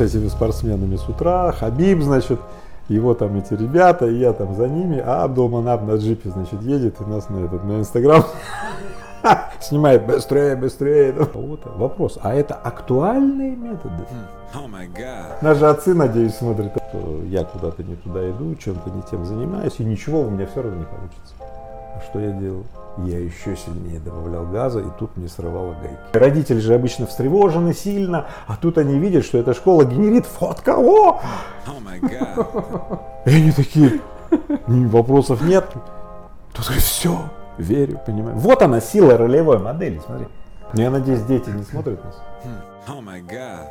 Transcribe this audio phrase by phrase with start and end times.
[0.00, 2.40] с этими спортсменами с утра, Хабиб, значит,
[2.88, 6.62] его там эти ребята, и я там за ними, а дома на, на джипе, значит,
[6.62, 8.24] едет и нас на этот, на Инстаграм
[9.60, 11.12] снимает быстрее, быстрее.
[11.12, 14.06] Вот вопрос, а это актуальные методы?
[14.54, 19.74] Oh Наши отцы, надеюсь, смотрят, что я куда-то не туда иду, чем-то не тем занимаюсь,
[19.78, 21.34] и ничего у меня все равно не получится.
[21.96, 22.64] А что я делал?
[22.98, 25.98] Я еще сильнее добавлял газа, и тут мне срывало гайки.
[26.12, 30.76] Родители же обычно встревожены сильно, а тут они видят, что эта школа генерит фотка.
[30.76, 31.20] О!
[31.66, 31.80] Oh
[33.26, 34.00] и они такие,
[34.66, 35.66] вопросов нет.
[36.52, 37.16] Тут все,
[37.58, 38.36] верю, понимаю.
[38.36, 40.26] Вот она, сила ролевой модели, смотри.
[40.72, 42.16] Ну, я надеюсь, дети не смотрят нас.
[43.28, 43.68] Гад.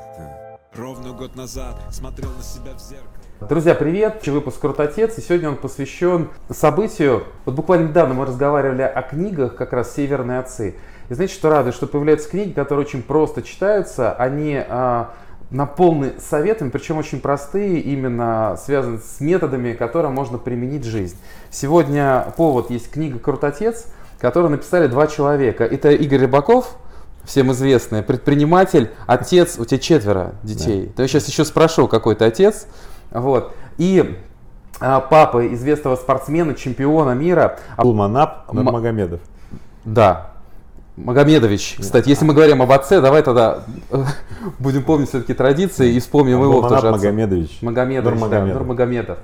[0.75, 3.18] Ровно год назад смотрел на себя в зеркало.
[3.47, 4.27] Друзья, привет!
[4.27, 7.23] Выпуск «Крутотец», и сегодня он посвящен событию.
[7.45, 10.75] Вот буквально недавно мы разговаривали о книгах, как раз «Северные отцы».
[11.09, 15.11] И знаете, что радует, что появляются книги, которые очень просто читаются, они а,
[15.51, 21.15] наполнены советами, причем очень простые, именно связаны с методами, которые можно применить в жизнь.
[21.49, 23.85] Сегодня повод есть книга «Крутотец»,
[24.19, 25.63] которую написали два человека.
[25.63, 26.75] Это Игорь Рыбаков,
[27.23, 30.87] всем известный, предприниматель, отец, у тебя четверо детей.
[30.87, 30.93] Да.
[30.93, 32.67] То я сейчас еще спрошу, какой ты отец.
[33.11, 33.53] Вот.
[33.77, 34.17] И
[34.79, 37.59] а, папа известного спортсмена, чемпиона мира.
[37.77, 39.19] Алманап Магомедов.
[39.85, 40.29] Да,
[41.03, 43.59] Магомедович, кстати, если мы говорим об отце, давай тогда
[44.59, 46.91] будем помнить все-таки традиции и вспомним его тоже отца.
[46.91, 47.59] Магомедович.
[47.61, 48.53] Магомедович, Нурмагомедов.
[48.53, 49.17] Да, Нурмагомедов.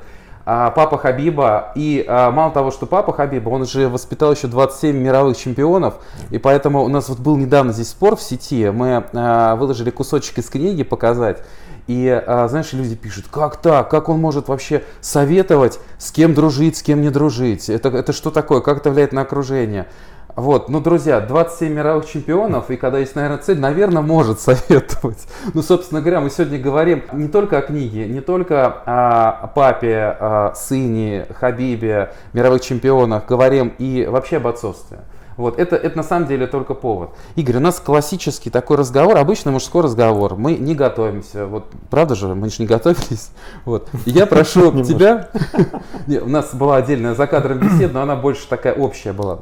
[0.45, 1.73] А, папа Хабиба.
[1.75, 5.95] И а, мало того, что папа Хабиба, он же воспитал еще 27 мировых чемпионов.
[6.30, 8.69] И поэтому у нас вот был недавно здесь спор в сети.
[8.69, 11.44] Мы а, выложили кусочек из книги показать.
[11.88, 16.78] И, а, знаешь, люди пишут, как так, как он может вообще советовать, с кем дружить,
[16.78, 19.88] с кем не дружить, это, это что такое, как это влияет на окружение.
[20.35, 25.25] Вот, ну, друзья, 27 мировых чемпионов, и когда есть, наверное, цель, наверное, может советовать.
[25.53, 30.53] Ну, собственно говоря, мы сегодня говорим не только о книге, не только о папе, о
[30.53, 35.00] сыне, Хабибе, мировых чемпионах, говорим и вообще об отцовстве.
[35.38, 37.12] Вот, это, это на самом деле только повод.
[37.35, 40.35] Игорь, у нас классический такой разговор, обычный мужской разговор.
[40.35, 41.46] Мы не готовимся.
[41.46, 43.31] Вот, правда же, мы же не готовились.
[43.66, 43.90] Вот.
[44.06, 45.29] И я прошу тебя.
[46.07, 49.41] У нас была отдельная за кадром беседа, но она больше такая общая была.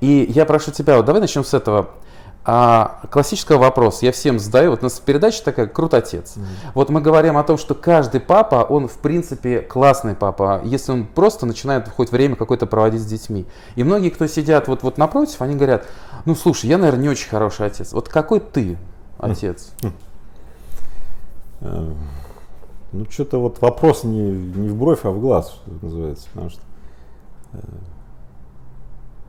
[0.00, 1.90] И я прошу тебя, вот давай начнем с этого.
[2.44, 4.72] А, классического вопроса я всем задаю.
[4.72, 6.36] Вот у нас передача такая «Крут отец».
[6.36, 6.72] Mm-hmm.
[6.74, 11.06] Вот мы говорим о том, что каждый папа, он в принципе классный папа, если он
[11.06, 13.46] просто начинает хоть время какое-то проводить с детьми.
[13.76, 15.86] И многие, кто сидят вот, вот напротив, они говорят,
[16.24, 17.92] ну слушай, я, наверное, не очень хороший отец.
[17.92, 18.76] Вот какой ты
[19.18, 19.70] отец?
[19.80, 19.92] Mm-hmm.
[22.92, 26.26] Ну, что-то вот вопрос не, не в бровь, а в глаз, что называется.
[26.32, 26.60] Потому что
[27.52, 27.58] э,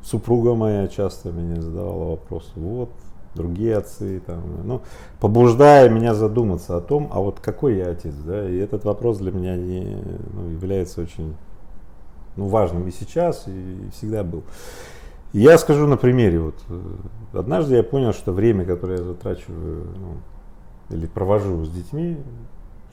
[0.04, 2.90] супруга моя часто меня задавала вопрос, вот,
[3.36, 4.82] другие отцы, там, ну,
[5.20, 9.32] побуждая меня задуматься о том, а вот какой я отец, да, и этот вопрос для
[9.32, 9.98] меня не,
[10.34, 11.36] ну, является очень
[12.36, 14.44] ну, важным и сейчас, и всегда был.
[15.34, 16.80] Я скажу на примере, вот, э,
[17.34, 22.18] однажды я понял, что время, которое я затрачиваю, ну, или провожу с детьми,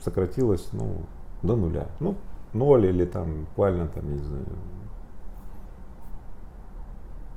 [0.03, 1.03] сократилось, ну,
[1.43, 2.15] до нуля, ну,
[2.53, 4.45] ноль или там буквально, там, не знаю,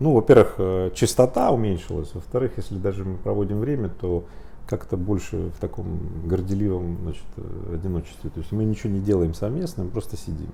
[0.00, 4.24] ну, во-первых, э, частота уменьшилась, во-вторых, если даже мы проводим время, то
[4.66, 8.30] как-то больше в таком горделивом значит, э, одиночестве.
[8.30, 10.48] То есть мы ничего не делаем совместно, мы просто сидим.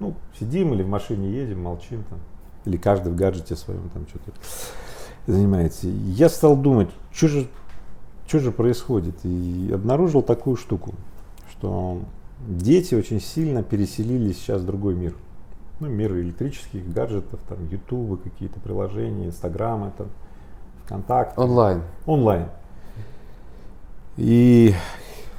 [0.00, 2.18] Ну, сидим или в машине едем, молчим там.
[2.64, 4.32] Или каждый в гаджете своем там что-то
[5.26, 5.88] занимается.
[5.88, 7.46] Я стал думать, что же,
[8.26, 9.14] что же происходит.
[9.24, 10.94] И обнаружил такую штуку,
[11.52, 12.00] что
[12.46, 15.14] дети очень сильно переселились сейчас в другой мир
[15.80, 20.08] ну, мир электрических гаджетов, там, ютубы, какие-то приложения, инстаграмы, там,
[20.84, 21.40] ВКонтакте.
[21.40, 21.82] Онлайн.
[22.06, 22.46] Онлайн.
[24.16, 24.74] И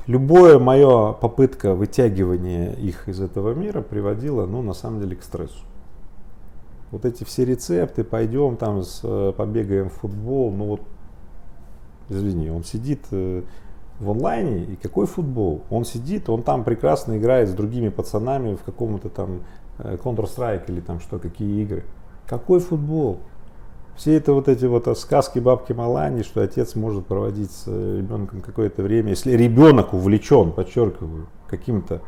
[0.07, 5.65] любое мое попытка вытягивания их из этого мира приводила, ну, на самом деле, к стрессу.
[6.91, 10.81] Вот эти все рецепты, пойдем там, с, э, побегаем в футбол, ну вот,
[12.09, 13.43] извини, он сидит э,
[13.99, 15.61] в онлайне, и какой футбол?
[15.69, 19.41] Он сидит, он там прекрасно играет с другими пацанами в каком-то там
[19.79, 21.83] Counter-Strike или там что, какие игры.
[22.27, 23.19] Какой футбол?
[23.95, 28.39] Все это вот эти вот сказки бабки Малани, что отец может проводить с э, ребенком
[28.39, 29.09] какое-то время.
[29.09, 32.01] Если ребенок увлечен, подчеркиваю, каким-то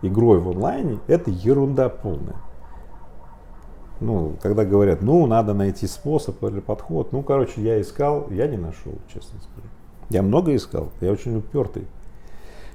[0.00, 2.36] игрой в онлайне, это ерунда полная.
[4.00, 7.12] Ну, когда говорят, ну, надо найти способ или подход.
[7.12, 9.68] Ну, короче, я искал, я не нашел, честно скажу.
[10.10, 11.86] Я много искал, я очень упертый.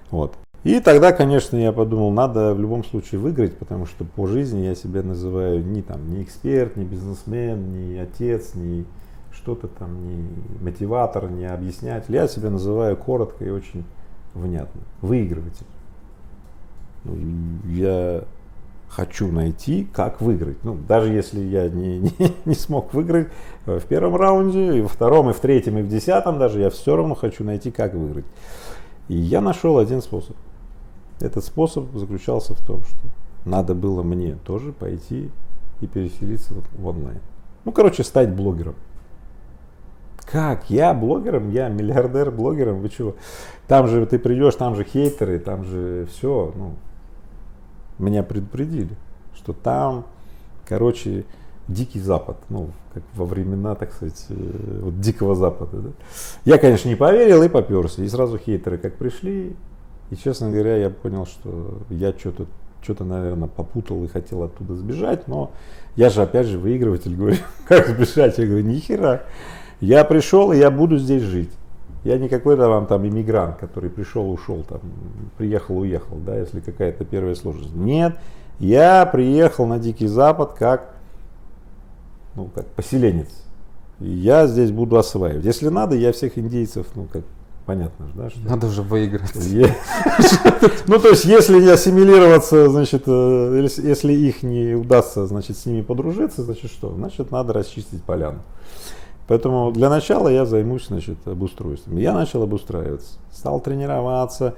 [0.09, 0.35] Вот.
[0.63, 4.75] И тогда, конечно, я подумал, надо в любом случае выиграть, потому что по жизни я
[4.75, 8.86] себя называю не там, не эксперт, не бизнесмен, не отец, не
[9.31, 10.24] что-то там, не
[10.62, 12.13] мотиватор, не объяснятель.
[12.13, 13.84] Я себя называю коротко и очень
[14.36, 14.81] внятно.
[15.02, 15.66] Выигрыватель.
[17.06, 17.18] Ну,
[17.66, 18.24] я
[18.88, 20.63] хочу найти, как выиграть.
[20.63, 23.30] Ну, даже если я не, не, не смог выиграть
[23.66, 26.96] в первом раунде, и во втором, и в третьем, и в десятом даже, я все
[26.96, 28.25] равно хочу найти, как выиграть.
[29.08, 30.36] И я нашел один способ.
[31.21, 32.97] Этот способ заключался в том, что
[33.45, 35.29] надо было мне тоже пойти
[35.81, 37.19] и переселиться в онлайн.
[37.65, 38.75] Ну, короче, стать блогером.
[40.18, 40.69] Как?
[40.69, 41.51] Я блогером?
[41.51, 42.79] Я миллиардер блогером?
[42.79, 43.15] Вы чего?
[43.68, 46.53] Там же ты придешь, там же хейтеры, там же все.
[46.56, 46.73] Ну,
[48.00, 48.95] меня предупредили,
[49.35, 50.06] что там,
[50.65, 51.25] короче,
[51.67, 52.38] дикий запад.
[52.50, 55.77] Ну, как во времена, так сказать, э, вот дикого запада.
[55.77, 55.89] Да?
[56.45, 58.03] Я, конечно, не поверил и поперся.
[58.03, 59.56] И сразу хейтеры как пришли.
[60.12, 62.46] И, честно говоря, я понял, что я что-то
[62.81, 65.52] что-то, наверное, попутал и хотел оттуда сбежать, но
[65.96, 67.38] я же опять же выигрыватель, говорю,
[67.68, 68.38] как сбежать?
[68.38, 69.24] Я говорю, нихера.
[69.80, 71.52] Я пришел, и я буду здесь жить.
[72.04, 74.80] Я не какой-то вам там иммигрант, который пришел, ушел, там,
[75.38, 77.75] приехал, уехал, да, если какая-то первая сложность.
[77.75, 78.18] Нет,
[78.60, 80.96] я приехал на Дикий Запад как,
[82.36, 83.30] ну, как поселенец.
[84.00, 85.46] И я здесь буду осваивать.
[85.46, 87.24] Если надо, я всех индейцев, ну, как
[87.66, 88.30] понятно же, да?
[88.30, 89.31] Что надо же выиграть.
[90.88, 95.81] Ну, то есть, если не ассимилироваться, значит, э, если их не удастся, значит, с ними
[95.81, 96.94] подружиться, значит, что?
[96.94, 98.40] Значит, надо расчистить поляну.
[99.28, 101.98] Поэтому для начала я займусь значит, обустройством.
[101.98, 104.56] Я начал обустраиваться, стал тренироваться,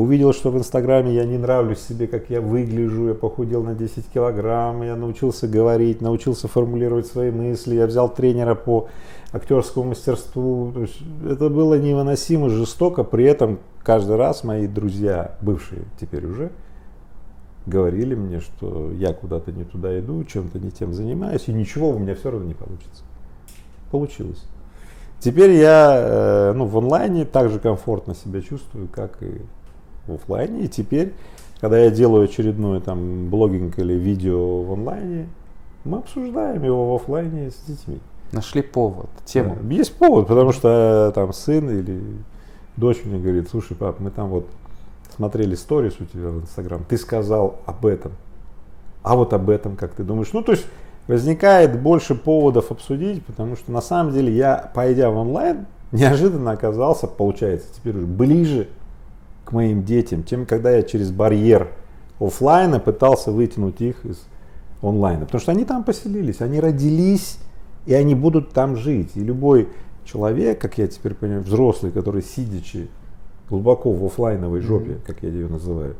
[0.00, 4.06] увидел, что в Инстаграме я не нравлюсь себе, как я выгляжу, я похудел на 10
[4.12, 8.88] килограмм, я научился говорить, научился формулировать свои мысли, я взял тренера по
[9.32, 10.72] актерскому мастерству.
[11.28, 16.50] Это было невыносимо жестоко, при этом каждый раз мои друзья, бывшие теперь уже,
[17.66, 21.98] говорили мне, что я куда-то не туда иду, чем-то не тем занимаюсь, и ничего у
[21.98, 23.04] меня все равно не получится
[23.94, 24.42] получилось.
[25.20, 29.40] Теперь я э, ну, в онлайне также комфортно себя чувствую, как и
[30.06, 30.62] в офлайне.
[30.62, 31.12] И теперь,
[31.60, 35.28] когда я делаю очередное там блогинг или видео в онлайне,
[35.84, 38.00] мы обсуждаем его в офлайне с детьми.
[38.32, 39.56] Нашли повод, тему.
[39.62, 42.02] Да, есть повод, потому что там сын или
[42.76, 44.46] дочь мне говорит, слушай, пап, мы там вот
[45.14, 48.12] смотрели сторис у тебя в Инстаграм, ты сказал об этом,
[49.02, 50.32] а вот об этом, как ты думаешь?
[50.32, 50.66] Ну, то есть
[51.06, 57.06] возникает больше поводов обсудить, потому что на самом деле я, пойдя в онлайн, неожиданно оказался,
[57.06, 58.68] получается, теперь уже ближе
[59.44, 61.72] к моим детям, чем когда я через барьер
[62.18, 64.26] офлайна пытался вытянуть их из
[64.82, 65.26] онлайна.
[65.26, 67.38] Потому что они там поселились, они родились,
[67.86, 69.12] и они будут там жить.
[69.14, 69.68] И любой
[70.04, 72.88] человек, как я теперь понимаю, взрослый, который сидячи
[73.48, 75.06] глубоко в офлайновой жопе, mm-hmm.
[75.06, 75.96] как я ее называю,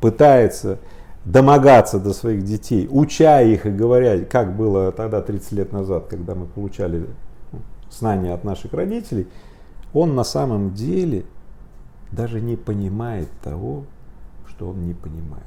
[0.00, 0.78] пытается
[1.24, 6.34] домогаться до своих детей, уча их и говоря, как было тогда 30 лет назад, когда
[6.34, 7.06] мы получали
[7.90, 9.28] знания от наших родителей,
[9.92, 11.24] он на самом деле
[12.12, 13.84] даже не понимает того,
[14.46, 15.44] что он не понимает.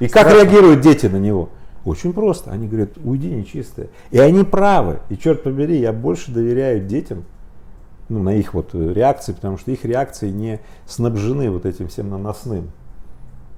[0.00, 0.44] И как Страшно.
[0.44, 1.50] реагируют дети на него?
[1.84, 2.50] Очень просто.
[2.50, 3.88] Они говорят, уйди нечистая.
[4.10, 5.00] И они правы.
[5.08, 7.24] И черт побери, я больше доверяю детям,
[8.08, 12.70] ну, на их вот реакции, потому что их реакции не снабжены вот этим всем наносным.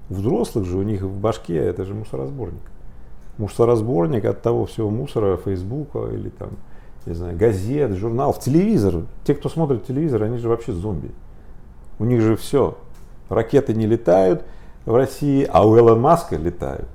[0.08, 2.62] У взрослых же у них в башке это же мусоросборник.
[3.38, 6.50] Мусоросборник от того всего мусора, Фейсбука или там,
[7.06, 9.04] не знаю, газет, журналов, телевизор.
[9.24, 11.10] Те, кто смотрит телевизор, они же вообще зомби.
[11.98, 12.76] У них же все.
[13.28, 14.42] Ракеты не летают
[14.84, 16.88] в России, а у Элон Маска летают.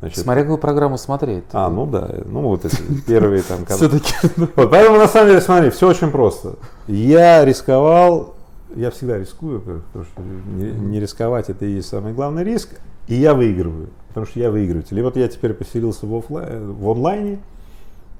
[0.00, 1.44] Значит, Смотря какую программу смотреть.
[1.52, 3.66] А, ну да, ну вот эти первые там.
[3.66, 4.14] Все-таки.
[4.56, 6.54] Вот, поэтому на самом деле, смотри, все очень просто.
[6.86, 8.34] Я рисковал
[8.76, 12.70] я всегда рискую, потому что не, не рисковать это и есть самый главный риск.
[13.08, 14.98] И я выигрываю, потому что я выигрыватель.
[14.98, 17.40] И вот я теперь поселился в, офлайн, в онлайне,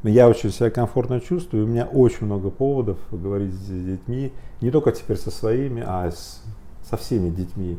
[0.08, 4.92] я очень себя комфортно чувствую, у меня очень много поводов говорить с детьми, не только
[4.92, 6.42] теперь со своими, а с,
[6.88, 7.78] со всеми детьми.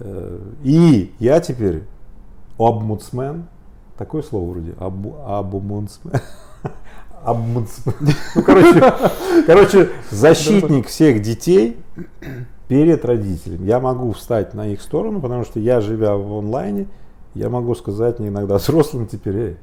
[0.00, 1.82] Э, и я теперь
[2.58, 3.46] обмудсмен,
[3.96, 4.72] такое слово вроде,
[7.22, 7.94] обмудсмен,
[8.34, 8.94] ну, короче,
[9.46, 11.76] короче, защитник всех детей
[12.68, 13.66] перед родителями.
[13.66, 16.88] Я могу встать на их сторону, потому что я, живя в онлайне,
[17.34, 19.56] я могу сказать не иногда взрослым теперь,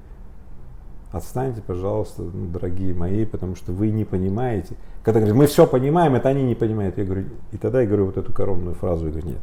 [1.11, 4.75] отстаньте, пожалуйста, дорогие мои, потому что вы не понимаете.
[5.03, 6.97] Когда говорят, мы все понимаем, это они не понимают.
[6.97, 9.41] Я говорю, и тогда я говорю вот эту коронную фразу, я говорю, нет,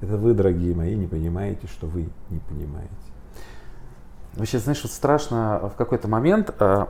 [0.00, 2.90] это вы, дорогие мои, не понимаете, что вы не понимаете.
[4.34, 6.88] Вообще, знаешь, вот страшно в какой-то момент а,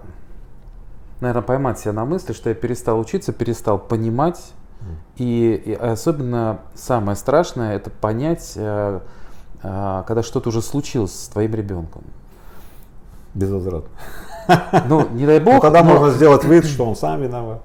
[1.20, 4.52] наверное, поймать себя на мысли, что я перестал учиться, перестал понимать.
[5.16, 9.00] И, и особенно самое страшное это понять, э,
[9.62, 12.02] э, когда что-то уже случилось с твоим ребенком.
[13.34, 13.90] Безвозвратно.
[14.88, 15.54] Ну, не дай бог.
[15.54, 15.90] Ну, тогда но...
[15.90, 17.62] можно сделать вид, что он сам виноват.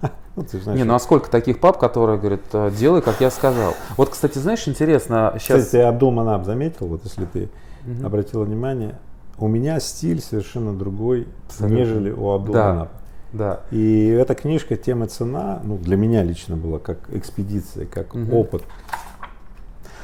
[0.34, 3.30] Ну, ты знаешь, не, ну а сколько таких пап, которые говорят, «Э, делай, как я
[3.30, 3.74] сказал.
[3.98, 5.64] Вот, кстати, знаешь, интересно, сейчас...
[5.64, 7.50] Кстати, Абдул Манаб заметил, вот если ты
[7.86, 8.06] угу.
[8.06, 8.98] обратила внимание,
[9.38, 11.76] у меня стиль совершенно другой, Абсолютно.
[11.76, 12.68] нежели у Абдул да.
[12.68, 12.90] Манаба.
[13.32, 13.60] Да.
[13.70, 18.40] И эта книжка «Тема цена» ну, для меня лично была как экспедиция, как угу.
[18.40, 18.62] опыт.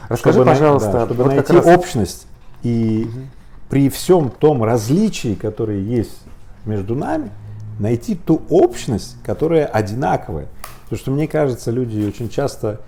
[0.08, 1.66] Расскажи, чтобы пожалуйста, да, чтобы вот найти раз...
[1.66, 2.26] общность
[2.62, 3.20] и угу.
[3.68, 6.22] При всем том различии, которые есть
[6.64, 7.30] между нами,
[7.78, 10.48] найти ту общность, которая одинаковая.
[10.84, 12.80] Потому что мне кажется, люди очень часто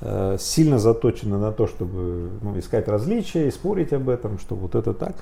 [0.00, 4.74] э, сильно заточены на то, чтобы ну, искать различия и спорить об этом, что вот
[4.74, 5.14] это так.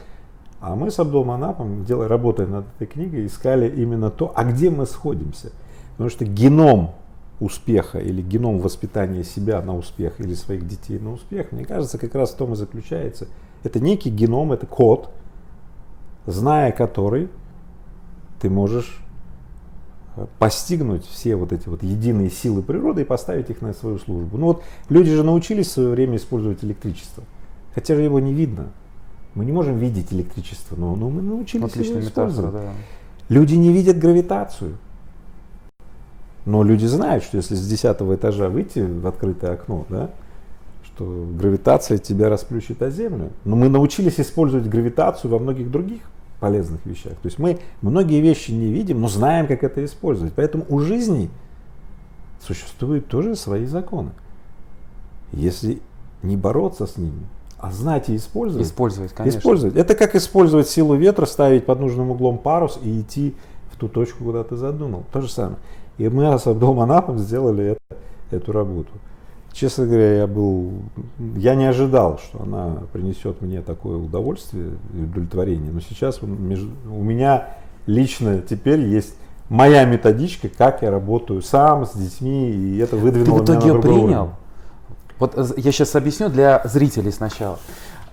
[0.60, 4.70] А мы с Абдул Манапом, делая, работая над этой книгой, искали именно то, а где
[4.70, 5.50] мы сходимся.
[5.92, 6.92] Потому что геном
[7.40, 12.14] успеха или геном воспитания себя на успех или своих детей на успех, мне кажется, как
[12.14, 13.26] раз в том и заключается.
[13.62, 15.10] Это некий геном, это код,
[16.26, 17.28] зная который
[18.40, 19.00] ты можешь
[20.16, 24.36] э, постигнуть все вот эти вот единые силы природы и поставить их на свою службу.
[24.36, 27.22] Ну вот люди же научились в свое время использовать электричество,
[27.74, 28.68] хотя же его не видно.
[29.34, 32.52] Мы не можем видеть электричество, но, но мы научились Отличная его использовать.
[32.52, 33.34] Метафора, да.
[33.34, 34.76] Люди не видят гравитацию.
[36.44, 40.10] Но люди знают, что если с десятого этажа выйти в открытое окно, да,
[40.94, 43.30] что гравитация тебя расплющит о землю.
[43.44, 46.02] Но мы научились использовать гравитацию во многих других
[46.40, 47.12] полезных вещах.
[47.12, 50.32] То есть мы многие вещи не видим, но знаем, как это использовать.
[50.34, 51.30] Поэтому у жизни
[52.46, 54.10] существуют тоже свои законы.
[55.32, 55.80] Если
[56.22, 57.26] не бороться с ними,
[57.58, 58.66] а знать и использовать.
[58.66, 59.38] Использовать, конечно.
[59.38, 59.76] Использовать.
[59.76, 63.34] Это как использовать силу ветра, ставить под нужным углом парус и идти
[63.72, 65.04] в ту точку, куда ты задумал.
[65.12, 65.58] То же самое.
[65.96, 67.96] И мы с Абдулманапом сделали это,
[68.32, 68.90] эту работу.
[69.52, 70.72] Честно говоря, я был,
[71.36, 75.70] я не ожидал, что она принесет мне такое удовольствие и удовлетворение.
[75.70, 77.48] Но сейчас у меня
[77.86, 79.14] лично теперь есть
[79.48, 83.74] моя методичка, как я работаю сам с детьми, и это выдвинуло Ты в итоге меня
[83.74, 84.22] на принял?
[84.22, 84.30] Уровень.
[85.18, 87.58] Вот э, я сейчас объясню для зрителей сначала.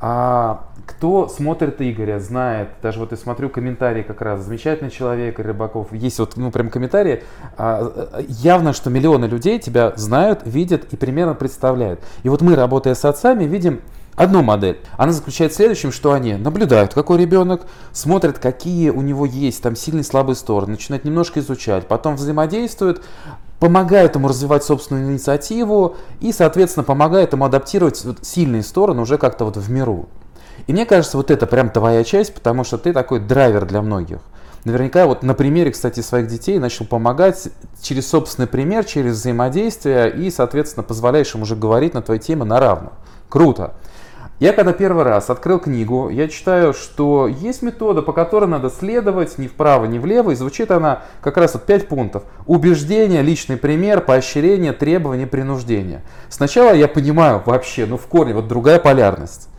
[0.01, 5.93] А, кто смотрит Игоря, знает, даже вот я смотрю комментарии как раз, замечательный человек, Рыбаков,
[5.93, 7.24] есть вот, ну, прям комментарии,
[7.58, 12.00] а, э, явно, что миллионы людей тебя знают, видят и примерно представляют.
[12.24, 13.81] И вот мы, работая с отцами, видим
[14.15, 14.79] одну модель.
[14.98, 19.75] Она заключается в следующем, что они наблюдают, какой ребенок, смотрят, какие у него есть там
[19.75, 23.03] сильные слабые стороны, начинают немножко изучать, потом взаимодействуют,
[23.60, 29.55] помогает ему развивать собственную инициативу и, соответственно, помогает ему адаптировать сильные стороны уже как-то вот
[29.55, 30.10] в миру.
[30.68, 34.20] И мне кажется, вот это прям твоя часть, потому что ты такой драйвер для многих.
[34.66, 37.48] Наверняка вот на примере, кстати, своих детей начал помогать
[37.82, 42.60] через собственный пример, через взаимодействие и, соответственно, позволяешь им уже говорить на твои темы на
[42.60, 42.92] равных.
[43.30, 43.75] Круто.
[44.39, 49.38] Я когда первый раз открыл книгу, я читаю, что есть метода, по которой надо следовать
[49.38, 52.24] ни вправо, ни влево, и звучит она как раз вот пять пунктов.
[52.48, 56.04] Убеждение, личный пример, поощрение, требование, принуждение.
[56.30, 59.50] Сначала я понимаю вообще, ну в корне, вот другая полярность.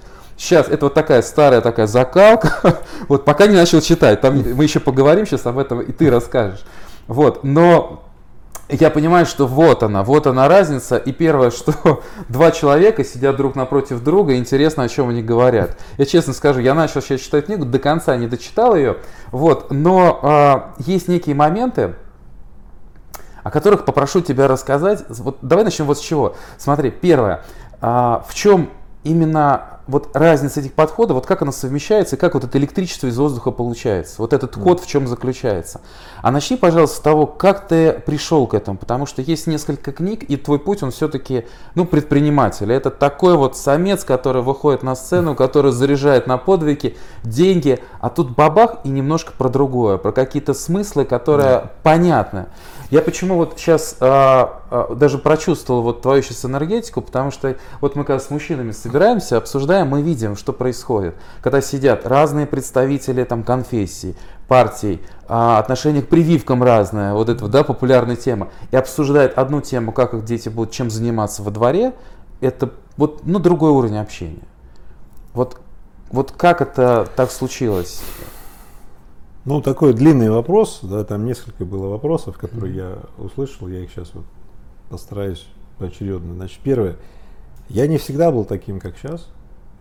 [0.41, 2.79] Сейчас это вот такая старая такая закалка,
[3.09, 6.65] вот пока не начал читать, там мы еще поговорим сейчас об этом, и ты расскажешь.
[7.09, 8.03] Вот, но
[8.71, 10.97] я понимаю, что вот она, вот она разница.
[10.97, 15.77] И первое, что два человека сидят друг напротив друга, интересно, о чем они говорят.
[15.99, 18.97] Я честно скажу, я начал сейчас читать книгу, до конца не дочитал ее,
[19.33, 21.97] вот, но э, есть некие моменты,
[23.43, 25.05] о которых попрошу тебя рассказать.
[25.11, 26.35] Вот давай начнем вот с чего.
[26.57, 27.45] Смотри, первое,
[27.83, 27.87] э,
[28.27, 28.71] в чем
[29.05, 33.19] именно вот разница этих подходов, вот как она совмещается, и как вот это электричество из
[33.19, 35.81] воздуха получается, вот этот код в чем заключается.
[36.23, 40.23] А начни, пожалуйста, с того, как ты пришел к этому, потому что есть несколько книг,
[40.23, 42.73] и твой путь, он все-таки, ну, предприниматель.
[42.73, 48.35] Это такой вот самец, который выходит на сцену, который заряжает на подвиги, деньги, а тут
[48.35, 51.71] бабах и немножко про другое, про какие-то смыслы, которые да.
[51.83, 52.47] понятны.
[52.91, 57.95] Я почему вот сейчас а, а, даже прочувствовал вот твою сейчас энергетику, потому что вот
[57.95, 61.15] мы когда с мужчинами собираемся, обсуждаем, мы видим, что происходит.
[61.41, 64.17] Когда сидят разные представители там конфессий,
[64.49, 69.93] партий, а, отношение к прививкам разное, вот это, да, популярная тема, и обсуждают одну тему,
[69.93, 71.95] как их дети будут чем заниматься во дворе,
[72.41, 74.43] это вот, ну, другой уровень общения.
[75.33, 75.61] Вот,
[76.11, 78.03] вот как это так случилось?
[79.51, 84.15] Ну, такой длинный вопрос, да, там несколько было вопросов, которые я услышал, я их сейчас
[84.15, 84.25] вот
[84.91, 85.45] постараюсь
[85.77, 86.35] поочередно.
[86.35, 86.99] Значит, первое,
[87.69, 89.29] я не всегда был таким, как сейчас,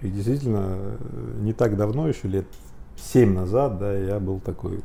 [0.02, 0.98] и действительно,
[1.40, 2.48] не так давно, еще лет
[2.98, 4.80] семь назад, да, я был такой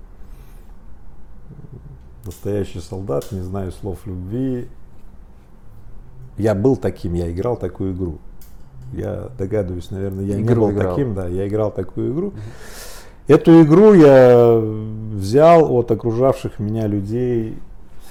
[2.27, 4.69] настоящий солдат, не знаю слов любви.
[6.37, 8.19] Я был таким, я играл такую игру.
[8.93, 10.95] Я догадываюсь, наверное, я игру не был играл.
[10.95, 12.35] таким, да, я играл такую игру.
[13.27, 17.59] Эту игру я взял от окружавших меня людей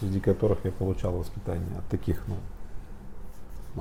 [0.04, 2.36] среди которых я получал воспитание от таких, ну,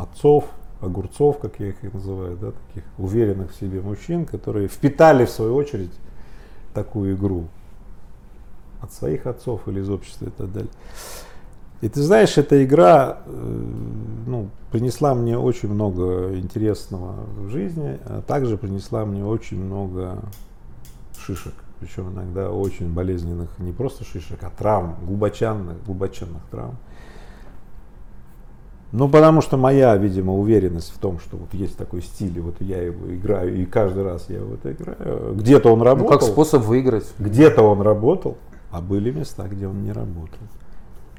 [0.01, 0.45] отцов,
[0.81, 5.31] огурцов, как я их и называю, да, таких уверенных в себе мужчин, которые впитали в
[5.31, 5.93] свою очередь
[6.75, 7.49] такую игру
[8.81, 10.71] от своих отцов или из общества и так далее.
[11.81, 13.65] И ты знаешь, эта игра э,
[14.27, 20.23] ну, принесла мне очень много интересного в жизни, а также принесла мне очень много
[21.23, 21.55] шишек.
[21.81, 26.77] Причем иногда очень болезненных, не просто шишек, а травм, глубоченных, глубоченных травм.
[28.93, 32.61] Ну, потому что моя, видимо, уверенность в том, что вот есть такой стиль, и вот
[32.61, 35.35] я его играю, и каждый раз я его это играю.
[35.35, 36.13] Где-то он работал.
[36.13, 37.11] Ну, как способ выиграть.
[37.19, 38.37] Где-то он работал,
[38.71, 40.47] а были места, где он не работал.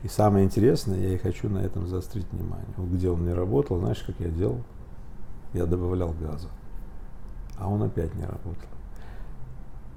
[0.04, 2.68] И самое интересное, я и хочу на этом заострить внимание.
[2.78, 4.62] Вот где он не работал, знаешь, как я делал?
[5.54, 6.50] Я добавлял газа.
[7.58, 8.70] А он опять не работал.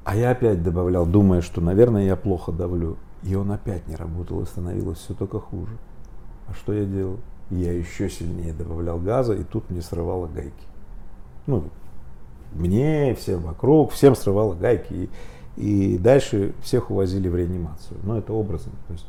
[0.06, 2.96] А я опять добавлял, думая, что, наверное, я плохо давлю.
[3.24, 5.72] И он опять не работал, и становилось все только хуже.
[6.46, 7.16] А что я делал?
[7.50, 10.52] Я еще сильнее добавлял газа, и тут мне срывало гайки.
[11.48, 11.64] Ну,
[12.52, 15.10] мне, всем вокруг, всем срывало гайки.
[15.56, 17.98] И, и дальше всех увозили в реанимацию.
[18.04, 18.74] Но это образно.
[18.86, 19.06] То есть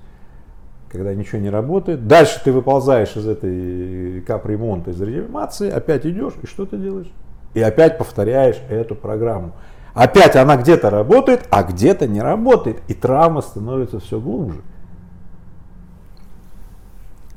[0.89, 2.07] когда ничего не работает.
[2.07, 7.11] Дальше ты выползаешь из этой капремонта, из реанимации, опять идешь, и что ты делаешь?
[7.53, 9.51] И опять повторяешь эту программу.
[9.97, 12.83] Опять она где-то работает, а где-то не работает.
[12.87, 14.61] И травма становится все глубже.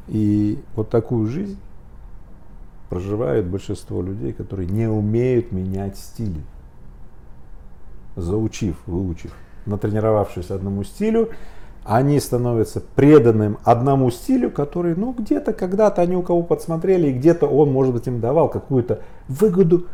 [0.09, 1.59] И вот такую жизнь
[2.91, 6.43] проживает большинство людей, которые не умеют менять стили.
[8.15, 11.31] Заучив, выучив, натренировавшись одному стилю,
[11.83, 17.47] они становятся преданным одному стилю, который, ну, где-то когда-то они у кого подсмотрели, и где-то
[17.47, 19.87] он, может быть, им давал какую-то выгоду.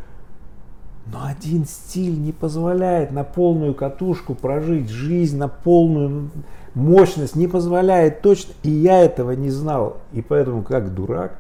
[1.13, 6.31] Но один стиль не позволяет на полную катушку прожить жизнь, на полную
[6.75, 8.55] мощность, не позволяет точно.
[8.65, 9.99] И я этого не знал.
[10.13, 11.39] И поэтому, как дурак,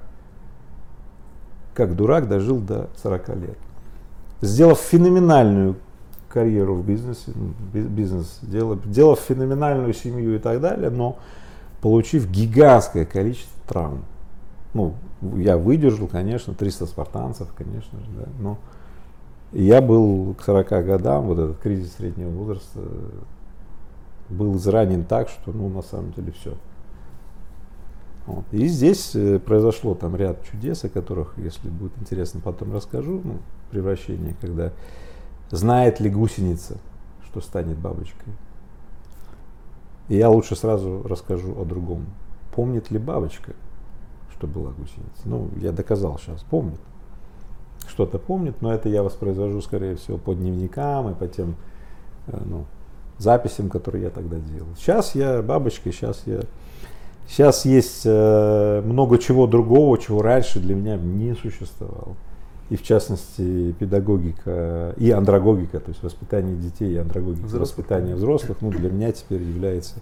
[1.75, 3.59] как дурак дожил до 40 лет.
[4.41, 5.77] Сделав феноменальную
[6.29, 11.19] карьеру в бизнесе, ну, бизнес, делав, делав феноменальную семью и так далее, но
[11.81, 14.05] получив гигантское количество травм.
[14.75, 14.95] Ну,
[15.37, 18.59] я выдержал, конечно, 300 спартанцев, конечно же, да, но
[19.53, 22.81] я был к 40 годам, вот этот кризис среднего возраста,
[24.29, 26.55] был изранен так, что, ну, на самом деле все.
[28.27, 28.45] Вот.
[28.51, 33.21] И здесь э, произошло там ряд чудес, о которых, если будет интересно, потом расскажу.
[33.23, 33.37] Ну,
[33.71, 34.73] превращение, когда
[35.51, 36.79] Знает ли гусеница,
[37.25, 38.33] что станет бабочкой?
[40.09, 42.07] И я лучше сразу расскажу о другом.
[42.53, 43.53] Помнит ли бабочка,
[44.33, 45.23] что была гусеница?
[45.25, 46.81] Ну, я доказал сейчас, помнит.
[47.89, 51.57] Что-то помнит, но это я воспроизвожу, скорее всего, по дневникам и по тем
[52.27, 52.65] э, ну,
[53.19, 54.69] записям, которые я тогда делал.
[54.77, 56.41] Сейчас я бабочка, сейчас я...
[57.29, 62.15] Сейчас есть э, много чего другого, чего раньше для меня не существовало
[62.69, 67.61] и в частности педагогика и андрогогика, то есть воспитание детей и андрогогика, взрослых.
[67.61, 70.01] воспитание взрослых, ну, для меня теперь является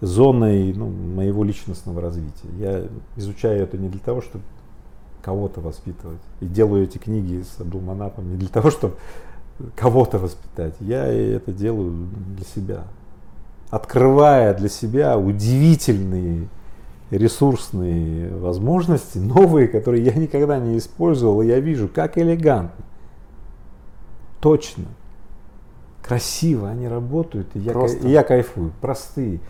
[0.00, 2.48] зоной ну, моего личностного развития.
[2.58, 2.84] Я
[3.16, 4.44] изучаю это не для того, чтобы
[5.28, 8.94] кого-то воспитывать, и делаю эти книги с Абдулманапом не для того, чтобы
[9.76, 10.74] кого-то воспитать.
[10.80, 12.84] Я это делаю для себя,
[13.68, 16.48] открывая для себя удивительные
[17.10, 22.86] ресурсные возможности, новые, которые я никогда не использовал, и я вижу, как элегантно,
[24.40, 24.84] точно,
[26.02, 27.98] красиво они работают, и я, Просто.
[27.98, 29.40] и я кайфую, простые.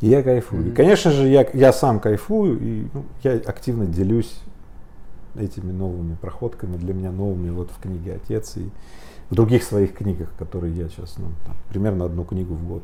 [0.00, 0.64] И я кайфую.
[0.64, 0.70] Mm-hmm.
[0.70, 4.40] И, конечно же, я, я сам кайфую, и ну, я активно делюсь
[5.36, 8.70] этими новыми проходками, для меня новыми вот в книге «Отец» и
[9.30, 12.82] в других своих книгах, которые я сейчас, ну, там, примерно одну книгу в год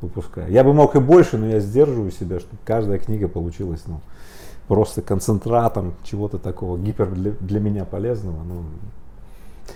[0.00, 0.50] выпускаю.
[0.50, 4.00] Я бы мог и больше, но я сдерживаю себя, чтобы каждая книга получилась ну,
[4.66, 8.42] просто концентратом чего-то такого гипер для, для меня полезного.
[8.44, 8.64] Ну,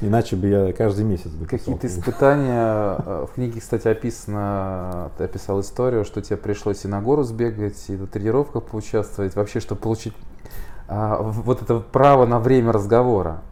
[0.01, 2.97] Иначе бы я каждый месяц бы Какие-то испытания.
[2.99, 7.85] Э, в книге, кстати, описано, ты описал историю, что тебе пришлось и на гору сбегать,
[7.89, 10.15] и на тренировках поучаствовать, вообще, чтобы получить
[10.93, 13.43] а, вот это право на время разговора.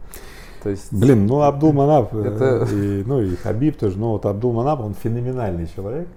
[0.63, 2.67] То есть, Блин, ну Абдул Манап, э, это...
[2.71, 6.07] и, ну и Хабиб тоже, но вот Абдул Манап, он феноменальный человек.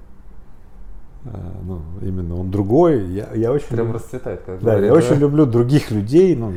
[1.24, 1.30] Э,
[1.62, 3.06] ну, именно он другой.
[3.06, 3.96] Я, я очень Прям люб...
[3.96, 4.98] расцветает, как Да, говорит, я да?
[4.98, 6.52] очень люблю других людей, ну,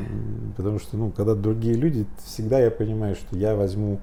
[0.58, 4.02] потому что, ну, когда другие люди, всегда я понимаю, что я возьму,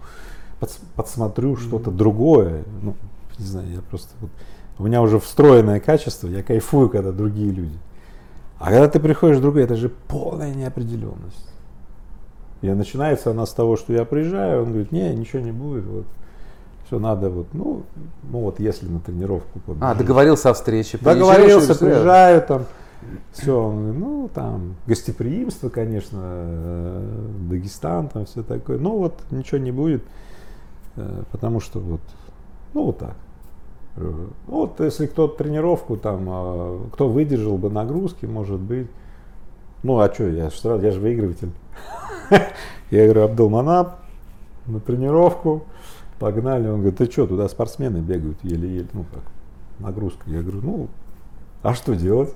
[0.61, 1.61] подс подсмотрю mm-hmm.
[1.61, 2.64] что-то другое.
[2.81, 2.94] Ну,
[3.38, 4.31] не знаю, я просто вот,
[4.79, 7.79] у меня уже встроенное качество, я кайфую, когда другие люди.
[8.64, 11.53] А когда ты приходишь другой, это же полная неопределенность.
[12.62, 16.07] И начинается она с того, что я приезжаю, он говорит, не, ничего не будет, вот
[16.87, 17.83] Все надо вот, ну,
[18.22, 19.83] ну вот если на тренировку побежишь.
[19.87, 20.96] А, договорился о встрече.
[20.98, 22.64] Договорился, приезжаю там.
[23.33, 28.79] Все, ну там гостеприимство, конечно, э, Дагестан, там все такое.
[28.79, 30.03] Ну вот ничего не будет,
[30.96, 32.00] э, потому что вот,
[32.72, 33.16] ну вот так.
[33.97, 38.89] Вот если кто тренировку там, а, кто выдержал бы нагрузки, может быть.
[39.83, 41.51] Ну а что, я же я же выигрыватель.
[42.91, 43.99] Я говорю, Абдулманап,
[44.67, 45.65] на тренировку,
[46.19, 46.69] погнали.
[46.69, 49.25] Он говорит, ты что, туда спортсмены бегают еле-еле, ну как,
[49.79, 50.23] нагрузка.
[50.27, 50.89] Я говорю, ну,
[51.63, 52.33] а что делать?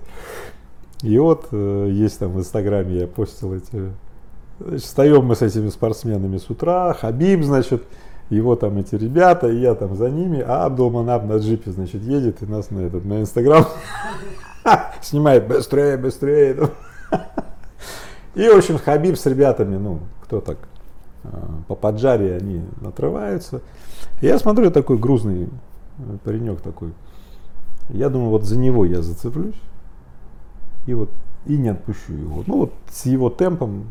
[1.03, 3.93] И вот э, есть там в Инстаграме, я постил эти...
[4.59, 7.85] Значит, встаем мы с этими спортсменами с утра, Хабиб, значит,
[8.31, 12.43] его там эти ребята, и я там за ними, а Абдулманаб на джипе, значит, едет
[12.43, 13.67] и нас на этот, на Инстаграм
[15.03, 16.71] снимает быстрее, быстрее.
[18.35, 20.59] И, в общем, Хабиб с ребятами, ну, кто так
[21.25, 21.29] э,
[21.67, 23.63] по поджаре они отрываются.
[24.21, 25.49] я смотрю, такой грузный
[25.99, 26.93] э, паренек такой.
[27.89, 29.57] Я думаю, вот за него я зацеплюсь
[30.87, 31.11] и вот
[31.47, 32.45] и не отпущу его.
[32.47, 33.87] Ну вот с его темпом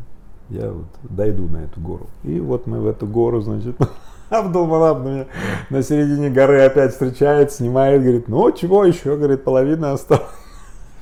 [0.49, 2.07] я вот дойду на эту гору.
[2.23, 3.75] И вот мы в эту гору, значит,
[4.29, 5.25] Абдулманаб на,
[5.69, 10.23] на середине горы опять встречает, снимает, говорит, ну чего еще, говорит, половина осталась.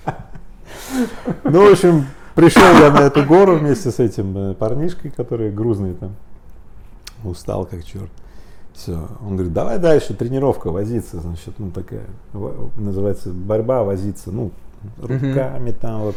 [1.44, 5.94] Ну, в общем, пришел я на эту гору вместе с этим э, парнишкой, который грузный
[5.94, 6.16] там,
[7.24, 8.10] устал как черт.
[8.74, 9.08] Все.
[9.22, 12.06] Он говорит, давай дальше, тренировка, возиться, значит, ну такая,
[12.78, 14.52] называется борьба, возиться, ну,
[15.02, 16.16] руками там вот.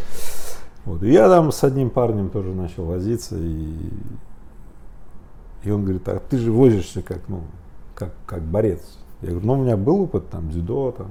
[0.84, 1.02] вот.
[1.02, 3.72] И я там с одним парнем тоже начал возиться, и,
[5.62, 7.42] и он говорит, а ты же возишься как, ну,
[7.94, 8.80] как, как борец.
[9.22, 11.08] Я говорю, ну у меня был опыт там дзюдо, там,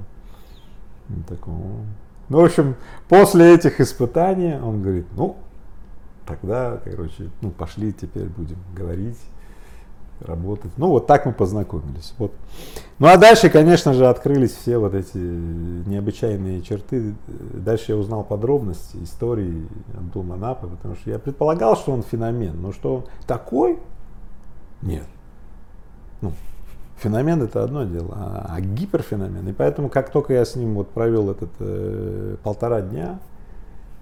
[1.28, 1.84] такого.
[2.28, 2.76] Ну, в общем,
[3.08, 5.36] после этих испытаний он говорит, ну,
[6.26, 9.18] тогда, короче, ну, пошли, теперь будем говорить
[10.20, 10.72] работать.
[10.76, 12.14] Ну, вот так мы познакомились.
[12.18, 12.32] Вот.
[12.98, 17.14] Ну, а дальше, конечно же, открылись все вот эти необычайные черты.
[17.54, 22.60] Дальше я узнал подробности истории Абдул-Манапа, потому что я предполагал, что он феномен.
[22.60, 23.78] Но что он такой?
[24.82, 25.06] Нет.
[26.20, 26.32] Ну,
[26.96, 29.48] феномен это одно дело, а, а гиперфеномен.
[29.48, 33.20] И поэтому, как только я с ним вот провел этот э, полтора дня,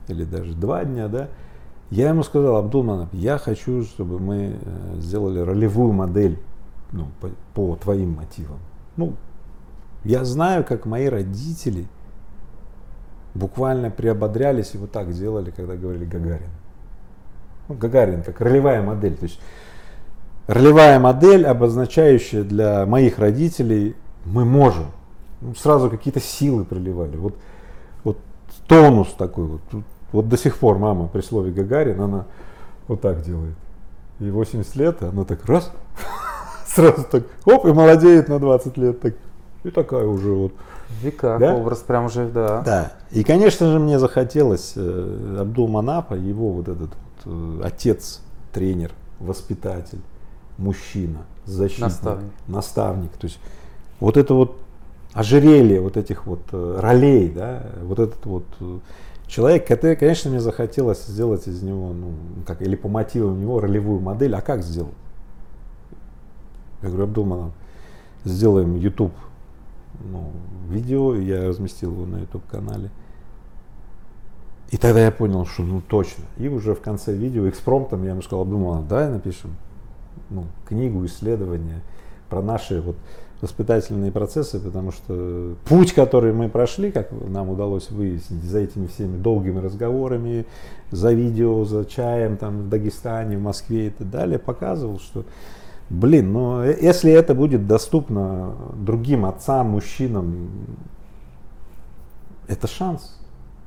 [0.09, 1.29] или даже два дня, да,
[1.91, 6.39] я ему сказал, Абдулманов, я хочу, чтобы мы э, сделали ролевую модель
[6.93, 8.59] ну, по, по твоим мотивам.
[8.97, 9.15] Ну,
[10.05, 11.87] я знаю, как мои родители
[13.35, 16.51] буквально приободрялись и вот так делали, когда говорили Гагарин.
[17.69, 19.17] Ну, Гагарин как ролевая модель.
[19.17, 19.41] То есть
[20.47, 24.87] ролевая модель, обозначающая для моих родителей, мы можем.
[25.41, 27.17] Ну, сразу какие-то силы проливали.
[27.17, 27.37] Вот,
[28.05, 28.19] вот
[28.67, 29.61] тонус такой вот.
[30.13, 32.27] Вот до сих пор мама при слове Гагарин, она
[32.89, 33.55] вот так делает.
[34.21, 35.71] И 80 лет, она так раз,
[36.67, 39.01] сразу так, оп, и молодеет на 20 лет.
[39.01, 39.15] Так,
[39.65, 40.53] и такая уже вот.
[41.03, 41.55] Века, да?
[41.55, 42.63] образ прям уже, да.
[42.63, 42.93] Да.
[43.11, 46.91] И, конечно же, мне захотелось э, Абдул Манапа, его вот этот
[47.25, 48.21] вот, э, отец,
[48.53, 50.01] тренер, воспитатель,
[50.59, 52.33] мужчина, защитник, наставник.
[52.47, 53.13] наставник.
[53.13, 53.39] То есть
[54.01, 54.57] вот это вот
[55.13, 58.79] ожерелье вот этих вот э, ролей, да, вот этот вот э,
[59.27, 62.13] человек, который, конечно, мне захотелось сделать из него, ну,
[62.47, 64.35] как, или по мотивам него ролевую модель.
[64.35, 64.95] А как сделать?
[66.83, 67.53] Я говорю, Абдулманов,
[68.25, 69.13] сделаем YouTube
[70.01, 70.33] ну,
[70.69, 72.91] видео, я разместил его на YouTube канале.
[74.71, 76.25] И тогда я понял, что ну точно.
[76.39, 79.57] И уже в конце видео экспромтом я ему сказал, Абдулманов, давай напишем
[80.31, 81.83] ну, книгу, исследования
[82.29, 82.97] про наши вот
[83.41, 89.19] воспитательные процессы, потому что путь, который мы прошли, как нам удалось выяснить, за этими всеми
[89.19, 90.47] долгими разговорами,
[90.91, 95.25] за видео, за чаем там в Дагестане, в Москве и так далее, показывал, что,
[95.91, 100.49] блин, ну если это будет доступно другим отцам, мужчинам,
[102.49, 103.19] это шанс.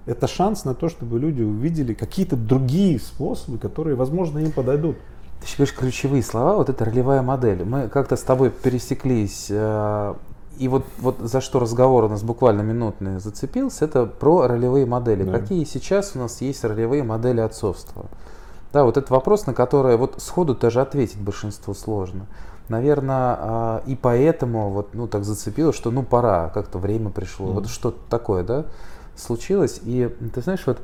[0.06, 4.96] Это шанс на то, чтобы люди увидели какие-то другие способы, которые, возможно, им подойдут.
[5.40, 7.64] Ты еще говоришь ключевые слова, вот это ролевая модель.
[7.64, 10.14] Мы как-то с тобой пересеклись, э,
[10.58, 15.24] и вот, вот за что разговор у нас буквально минутный зацепился, это про ролевые модели.
[15.24, 15.40] Да.
[15.40, 18.08] Какие сейчас у нас есть ролевые модели отцовства?
[18.74, 22.26] Да, вот этот вопрос, на который вот сходу даже ответить большинству сложно.
[22.68, 27.48] Наверное, э, и поэтому вот, ну, так зацепило, что ну пора, как-то время пришло.
[27.48, 27.54] Mm.
[27.54, 28.66] Вот что-то такое, да,
[29.16, 29.80] случилось.
[29.84, 30.82] И ты знаешь, вот а,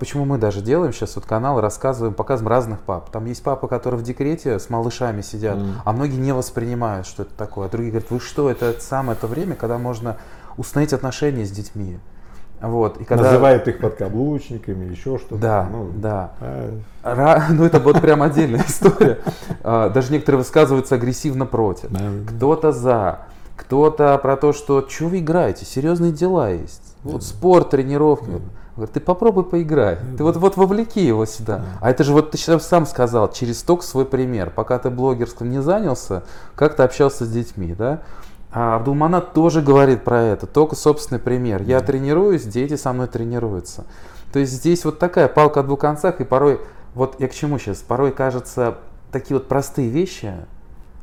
[0.00, 3.10] почему мы даже делаем сейчас вот канал, рассказываем, показываем разных пап.
[3.10, 5.72] Там есть папы, которые в декрете с малышами сидят, mm.
[5.84, 7.68] а многие не воспринимают, что это такое.
[7.68, 10.16] А другие говорят, вы что, это самое то время, когда можно
[10.56, 11.98] установить отношения с детьми.
[12.60, 13.24] Вот, и когда...
[13.24, 15.36] Называют их подкаблучниками, еще что-то.
[15.36, 16.32] Да, ну, да.
[16.40, 16.80] А...
[17.02, 17.44] Ра...
[17.50, 19.18] Ну, это вот прям отдельная история.
[19.62, 21.90] А, даже некоторые высказываются агрессивно против.
[22.28, 23.20] Кто-то за,
[23.56, 26.96] кто-то про то, что что вы играете, серьезные дела есть.
[27.02, 28.40] Вот спорт, тренировки.
[28.76, 29.98] Говорит, ты попробуй поиграй.
[30.16, 31.62] Ты вот, вот вовлеки его сюда.
[31.80, 34.50] А это же вот ты сейчас сам сказал, через ток свой пример.
[34.50, 38.00] Пока ты блогерством не занялся, как ты общался с детьми, да?
[38.50, 41.62] А Абдулманат тоже говорит про это, только собственный пример.
[41.62, 43.84] Я тренируюсь, дети со мной тренируются.
[44.32, 46.60] То есть здесь вот такая палка о двух концах, и порой,
[46.94, 48.78] вот я к чему сейчас, порой кажется,
[49.10, 50.32] такие вот простые вещи,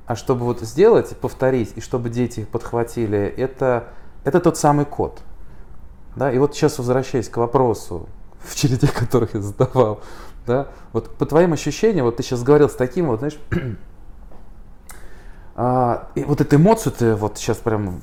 [0.06, 3.86] а чтобы вот сделать, повторить, и чтобы дети их подхватили, это,
[4.24, 5.20] это тот самый код.
[6.16, 6.32] Да?
[6.32, 8.08] И вот сейчас возвращаясь к вопросу,
[8.42, 10.02] в череде которых я задавал,
[10.48, 13.38] да, вот по твоим ощущениям, вот ты сейчас говорил с таким вот, знаешь,
[15.56, 18.02] а, и вот эту эмоцию ты вот сейчас прям,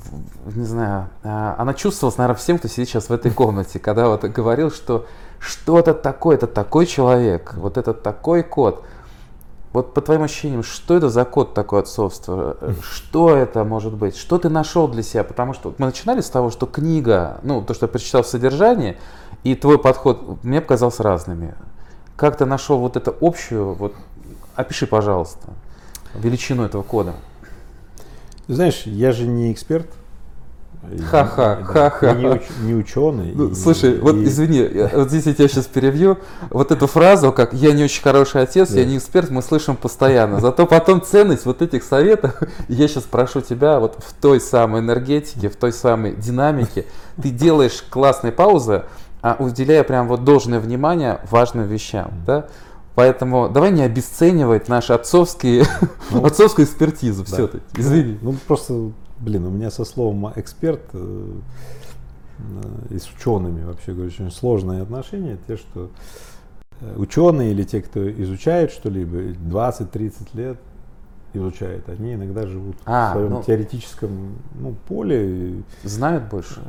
[0.55, 4.23] не знаю, а, она чувствовалась, наверное, всем, кто сидит сейчас в этой комнате, когда вот
[4.23, 5.05] говорил, что
[5.39, 8.83] что-то такое, это такой человек, вот этот такой код.
[9.73, 12.57] Вот по твоим ощущениям, что это за код такое отцовство?
[12.81, 14.15] Что это может быть?
[14.15, 15.23] Что ты нашел для себя?
[15.23, 18.97] Потому что мы начинали с того, что книга, ну, то, что я прочитал в содержании,
[19.43, 21.55] и твой подход мне показался разными.
[22.15, 23.93] Как ты нашел вот эту общую, вот,
[24.55, 25.49] опиши, пожалуйста,
[26.15, 27.13] величину этого кода.
[28.47, 29.87] Знаешь, я же не эксперт.
[31.09, 32.13] Ха-ха, ха-ха.
[32.13, 33.31] Не, уч, не ученый.
[33.33, 36.17] Ну, и, слушай, и, вот извини, вот здесь я тебя сейчас перебью.
[36.49, 38.79] Вот эту фразу, как «я не очень хороший отец, да.
[38.79, 40.39] я не эксперт», мы слышим постоянно.
[40.39, 45.49] Зато потом ценность вот этих советов, я сейчас прошу тебя вот в той самой энергетике,
[45.49, 46.85] в той самой динамике,
[47.21, 48.83] ты делаешь классные паузы,
[49.21, 52.47] а уделяя прям вот должное внимание важным вещам, да?
[52.95, 55.65] Поэтому давай не обесценивать наши отцовские,
[56.09, 57.31] ну, отцовскую экспертизу да.
[57.31, 57.63] все-таки.
[57.75, 58.17] Извини.
[58.23, 61.31] Ну просто, блин, у меня со словом эксперт э,
[62.39, 65.37] э, и с учеными вообще говорю, очень сложные отношения.
[65.47, 65.89] Те, что
[66.81, 70.57] э, ученые или те, кто изучает что-либо, 20-30 лет
[71.33, 75.63] изучают, они иногда живут а, в своем ну, теоретическом ну, поле.
[75.83, 76.61] Знают больше.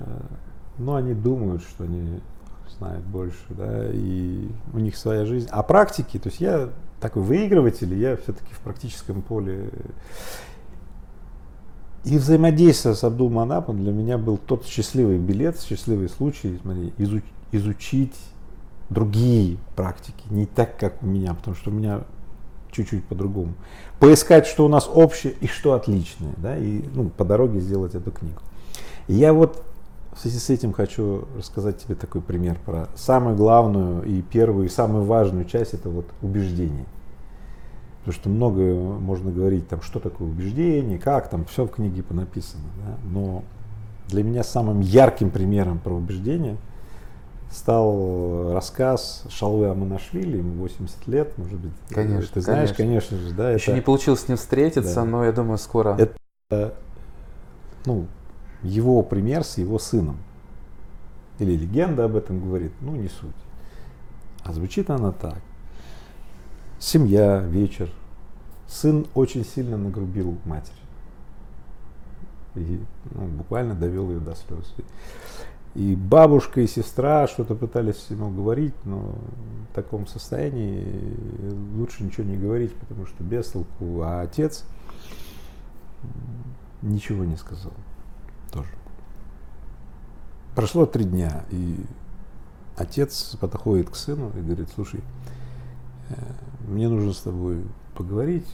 [0.79, 2.21] Но они думают, что они
[2.79, 5.49] знает больше, да, и у них своя жизнь.
[5.51, 6.69] А практики, то есть я
[7.01, 9.71] такой выигрыватель, я все-таки в практическом поле.
[12.09, 17.23] И взаимодействие с Абдул Манапом для меня был тот счастливый билет, счастливый случай, смотри, изуч,
[17.53, 18.15] изучить
[18.89, 22.01] другие практики, не так, как у меня, потому что у меня
[22.71, 23.53] чуть-чуть по-другому.
[24.01, 28.11] Поискать, что у нас общее и что отличное, да, и ну, по дороге сделать эту
[28.11, 28.41] книгу.
[29.07, 29.63] И я вот
[30.15, 34.71] в связи с этим хочу рассказать тебе такой пример про самую главную и первую, и
[34.71, 36.87] самую важную часть, это вот убеждение.
[38.09, 42.65] Потому что много можно говорить, там, что такое убеждение, как там, все в книге понаписано.
[42.79, 42.97] Да?
[43.05, 43.45] Но
[44.09, 46.57] для меня самым ярким примером про убеждение
[47.51, 51.73] стал рассказ Шалвы Аманашвили, ему 80 лет, может быть.
[51.91, 53.51] Конечно, ты знаешь, конечно, конечно же, да.
[53.51, 55.05] Еще это, не получилось с ним встретиться, да.
[55.05, 55.99] но я думаю, скоро.
[55.99, 56.75] Это,
[57.85, 58.07] ну,
[58.63, 60.17] его пример с его сыном.
[61.41, 63.37] Или легенда об этом говорит, ну не суть.
[64.45, 65.43] А звучит она так.
[66.81, 67.91] Семья, вечер.
[68.69, 70.77] Сын очень сильно нагрубил матери.
[72.55, 74.75] И ну, буквально довел ее до слез.
[75.75, 79.15] И бабушка, и сестра что-то пытались ему говорить, но
[79.71, 81.15] в таком состоянии
[81.77, 84.03] лучше ничего не говорить, потому что без толку.
[84.03, 84.65] А отец
[86.83, 87.73] ничего не сказал
[88.53, 88.71] тоже.
[90.55, 91.77] Прошло три дня, и
[92.77, 95.01] отец подходит к сыну и говорит, слушай,
[96.67, 98.47] мне нужно с тобой поговорить,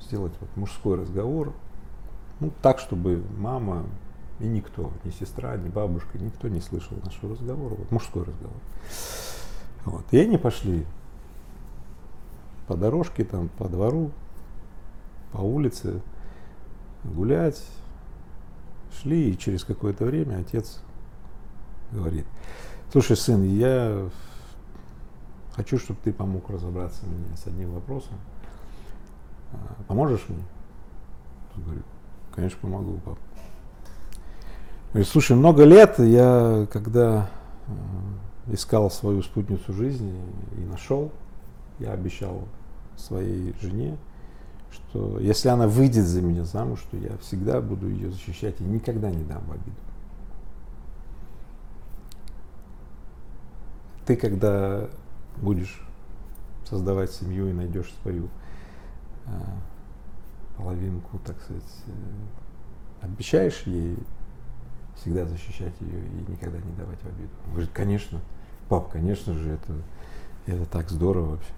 [0.00, 1.52] сделать вот мужской разговор,
[2.40, 3.84] ну, так, чтобы мама
[4.40, 8.56] и никто, ни сестра, ни бабушка, никто не слышал нашего разговора, вот мужской разговор.
[9.84, 10.04] Вот.
[10.10, 10.86] И они пошли
[12.66, 14.10] по дорожке, там, по двору,
[15.32, 16.00] по улице
[17.04, 17.62] гулять,
[19.00, 20.80] Шли, и через какое-то время отец
[21.90, 22.26] говорит,
[22.92, 24.08] слушай, сын, я
[25.54, 28.14] хочу, чтобы ты помог разобраться мне с одним вопросом.
[29.52, 30.42] А, поможешь мне?
[31.56, 31.84] Говорит,
[32.34, 33.18] конечно, помогу, пап.
[34.90, 37.30] Говорит, слушай, много лет я, когда
[37.66, 40.14] э, искал свою спутницу жизни
[40.56, 41.12] и нашел,
[41.78, 42.46] я обещал
[42.96, 43.96] своей жене,
[44.70, 49.10] что если она выйдет за меня замуж, то я всегда буду ее защищать и никогда
[49.10, 49.76] не дам в обиду.
[54.06, 54.88] Ты, когда
[55.36, 55.80] будешь
[56.68, 58.28] создавать семью и найдешь свою
[59.26, 59.30] э,
[60.56, 63.98] половинку, так сказать, э, обещаешь ей
[64.96, 67.30] всегда защищать ее и никогда не давать в обиду.
[67.46, 68.20] Он говорит, конечно,
[68.68, 69.72] пап, конечно же, это,
[70.46, 71.52] это так здорово вообще.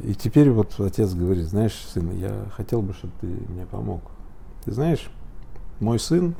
[0.00, 4.02] И теперь вот отец говорит, знаешь, сын, я хотел бы, чтобы ты мне помог.
[4.64, 5.10] Ты знаешь,
[5.80, 6.34] мой сын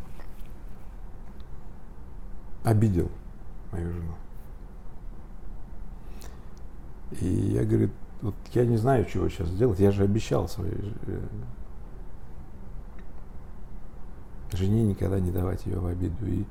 [2.64, 3.11] обидел
[3.72, 4.14] мою жену.
[7.21, 7.90] И я, говорю,
[8.23, 9.79] вот я не знаю, чего сейчас делать.
[9.79, 11.21] Я же обещал своей э,
[14.53, 16.27] жене никогда не давать ее в обиду.
[16.27, 16.45] И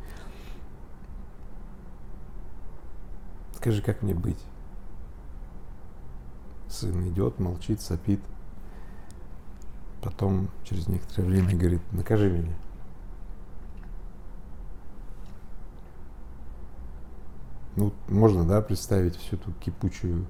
[3.55, 4.39] скажи, как мне быть?
[6.69, 8.21] Сын идет, молчит, сопит.
[10.01, 12.53] Потом через некоторое время говорит, накажи меня.
[17.75, 20.25] Ну, можно, да, представить всю ту кипучую,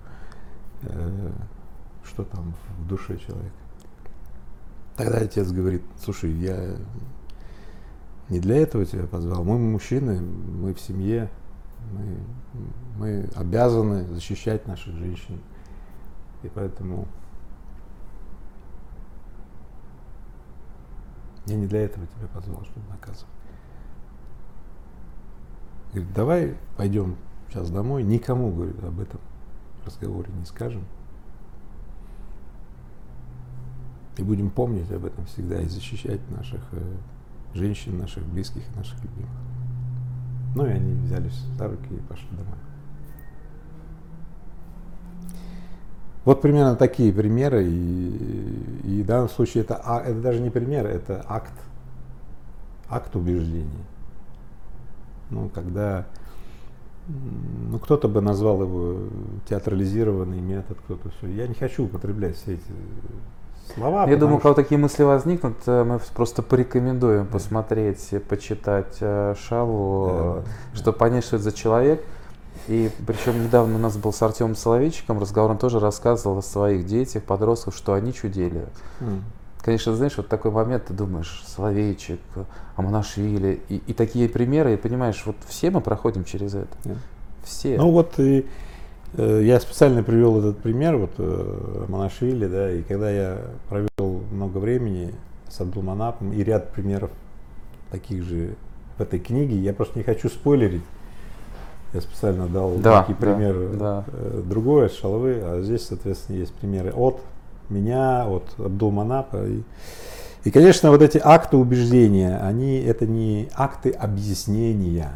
[2.04, 3.56] что там в душе человека.
[4.95, 6.78] Тогда отец говорит, слушай, я
[8.30, 9.43] не для этого тебя позвал.
[9.43, 11.30] Мы мужчины, мы в семье,
[11.91, 12.17] мы,
[12.98, 15.41] мы обязаны защищать наших женщин.
[16.43, 17.08] И поэтому
[21.45, 23.28] я не для этого тебя позвал, чтобы наказывать.
[25.91, 27.17] Говорит, давай пойдем
[27.50, 29.19] сейчас домой, никому, говорит, об этом
[29.86, 30.84] разговоре не скажем.
[34.17, 36.95] И будем помнить об этом всегда и защищать наших э,
[37.54, 39.32] женщин, наших близких наших любимых.
[40.56, 42.58] Ну и они взялись за руки и пошли домой.
[46.24, 50.88] Вот примерно такие примеры, и, и в данном случае это, а, это даже не пример,
[50.88, 51.54] это акт,
[52.89, 53.86] акт убеждения.
[55.30, 56.08] Ну, когда
[57.08, 58.98] ну, кто-то бы назвал его
[59.48, 61.28] театрализированный метод, кто-то все.
[61.28, 62.63] Я не хочу употреблять все эти
[63.74, 64.08] слова.
[64.08, 64.50] Я думаю, что...
[64.50, 67.32] когда такие мысли возникнут, э, мы просто порекомендуем да.
[67.32, 71.00] посмотреть, почитать э, Шалу, да, чтобы да.
[71.00, 72.04] понять, что это за человек.
[72.68, 76.88] И причем недавно у нас был с Артемом Соловейчиком разговор, он тоже рассказывал о своих
[76.88, 78.65] детях, подростках, что они чудили.
[79.02, 79.20] Mm.
[79.65, 82.19] Конечно, знаешь, вот такой момент, ты думаешь, Соловейчик,
[82.75, 86.78] Аманашвили, и, и такие примеры, и понимаешь, вот все мы проходим через это.
[86.84, 86.97] Yeah.
[87.43, 87.78] Все.
[87.78, 88.45] Ну вот и
[89.17, 94.58] Э, я специально привел этот пример, вот э, Монашвили, да, и когда я провел много
[94.58, 95.13] времени
[95.49, 97.12] с Абдулманапом и ряд примеров
[97.91, 98.56] таких же
[98.97, 100.84] в этой книге, я просто не хочу спойлерить.
[101.93, 104.06] Я специально дал да, пример да, да.
[104.12, 107.21] Э, другой, Шалвы, а здесь, соответственно, есть примеры от
[107.69, 109.45] меня, от Абдулманапа.
[109.47, 109.63] И,
[110.43, 115.12] и, конечно, вот эти акты убеждения, они, это не акты объяснения.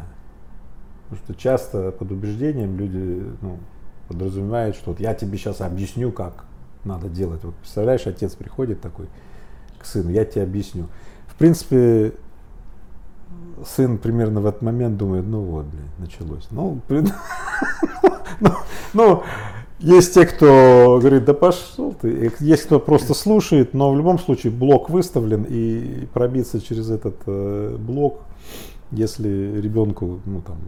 [1.08, 3.58] Потому что часто под убеждением люди ну,
[4.08, 6.44] подразумевает, что вот я тебе сейчас объясню, как
[6.84, 7.42] надо делать.
[7.44, 9.08] Вот представляешь, отец приходит такой
[9.78, 10.86] к сыну, я тебе объясню.
[11.26, 12.12] В принципе,
[13.66, 16.46] сын примерно в этот момент думает, ну вот, блин, началось.
[16.50, 16.80] Ну,
[18.40, 18.50] ну,
[18.92, 19.22] ну,
[19.80, 22.30] есть те, кто говорит, да пошел ты.
[22.40, 27.76] Есть кто просто слушает, но в любом случае блок выставлен, и пробиться через этот э,
[27.78, 28.20] блок,
[28.90, 30.58] если ребенку, ну там,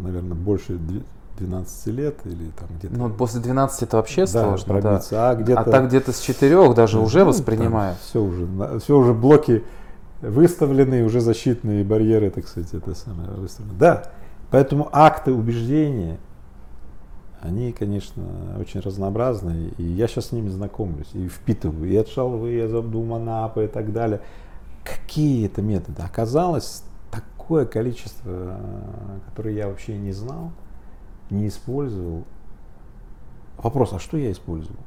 [0.00, 0.78] наверное, больше
[1.38, 2.96] 12 лет или там где-то.
[2.96, 5.30] Ну, после 12 это вообще да, сложно, пробиться, да.
[5.30, 7.96] А, где-то, а так где-то с 4 даже ну, уже воспринимает.
[8.02, 8.46] Все уже,
[8.80, 9.64] все уже блоки
[10.20, 13.78] выставлены, уже защитные барьеры, так сказать, это самое выставлены.
[13.78, 14.02] Да,
[14.50, 16.18] поэтому акты убеждения,
[17.40, 18.24] они, конечно,
[18.58, 22.72] очень разнообразные, и я сейчас с ними знакомлюсь и впитываю, и от Шалвы, и от
[22.72, 24.20] Абдулманапа и так далее.
[24.84, 26.02] Какие это методы?
[26.02, 28.58] Оказалось, такое количество,
[29.26, 30.52] которое я вообще не знал,
[31.30, 32.24] не использовал.
[33.56, 34.80] Вопрос, а что я использовал?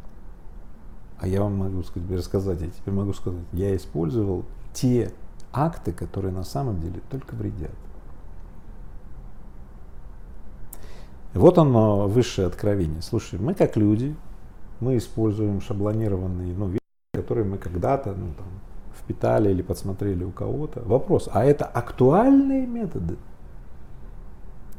[1.19, 5.11] А я вам могу сказать, рассказать, я теперь могу сказать, я использовал те
[5.53, 7.71] акты, которые на самом деле только вредят.
[11.34, 13.02] Вот оно, высшее откровение.
[13.02, 14.15] Слушай, мы как люди,
[14.79, 16.82] мы используем шаблонированные ну, вещи,
[17.13, 18.48] которые мы когда-то ну, там,
[19.00, 20.82] впитали или подсмотрели у кого-то.
[20.82, 23.17] Вопрос, а это актуальные методы?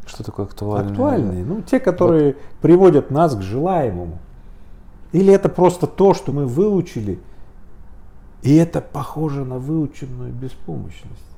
[0.04, 0.90] Что такое актуальные?
[0.92, 1.44] Актуальные.
[1.44, 2.42] Ну, те, которые вот.
[2.60, 4.18] приводят нас к желаемому.
[5.12, 7.18] Или это просто то, что мы выучили,
[8.42, 11.31] и это похоже на выученную беспомощность.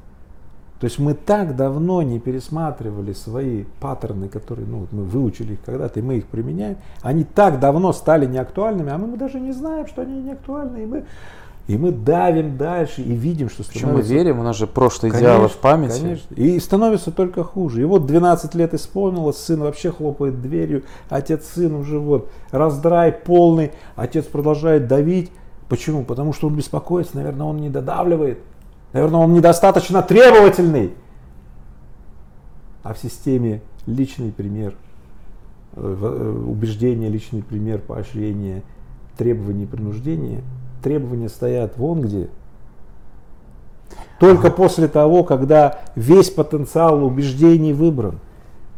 [0.80, 6.00] То есть мы так давно не пересматривали свои паттерны, которые ну, мы выучили их когда-то,
[6.00, 6.76] и мы их применяем.
[7.00, 10.82] Они так давно стали неактуальными, а мы даже не знаем, что они неактуальны.
[10.82, 11.04] И мы
[11.66, 13.86] и мы давим дальше и видим, что становится...
[13.86, 14.40] Почему мы верим?
[14.40, 16.00] У нас же прошлое идеалы в памяти.
[16.00, 16.34] Конечно.
[16.34, 17.80] И становится только хуже.
[17.80, 23.72] И вот 12 лет исполнилось, сын вообще хлопает дверью, отец сын уже вот раздрай полный,
[23.96, 25.30] отец продолжает давить.
[25.70, 26.04] Почему?
[26.04, 28.40] Потому что он беспокоится, наверное, он не додавливает.
[28.94, 30.94] Наверное, он недостаточно требовательный.
[32.84, 34.74] А в системе личный пример,
[35.74, 38.62] э, э, убеждение, личный пример, поощрение,
[39.18, 40.42] требования и принуждения,
[40.80, 42.28] требования стоят вон где.
[44.20, 48.20] Только после того, когда весь потенциал убеждений выбран,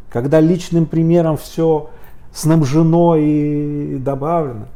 [0.08, 1.90] когда личным примером все
[2.32, 4.68] снабжено и добавлено,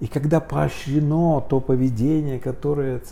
[0.00, 3.02] и когда поощрено то поведение, которое...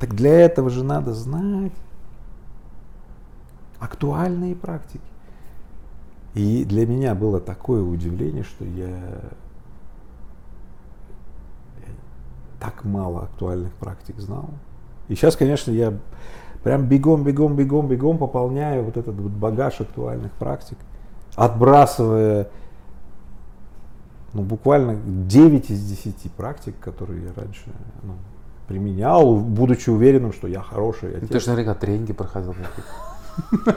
[0.00, 1.74] Так для этого же надо знать
[3.78, 5.04] актуальные практики.
[6.34, 9.20] И для меня было такое удивление, что я
[12.58, 14.48] так мало актуальных практик знал.
[15.08, 15.94] И сейчас, конечно, я
[16.62, 20.78] прям бегом, бегом, бегом, бегом пополняю вот этот вот багаж актуальных практик,
[21.34, 22.48] отбрасывая
[24.32, 27.72] ну, буквально 9 из 10 практик, которые я раньше
[28.02, 28.14] ну,
[28.70, 31.28] применял, будучи уверенным, что я хороший отец.
[31.28, 32.54] Ты же наверняка тренинги проходил.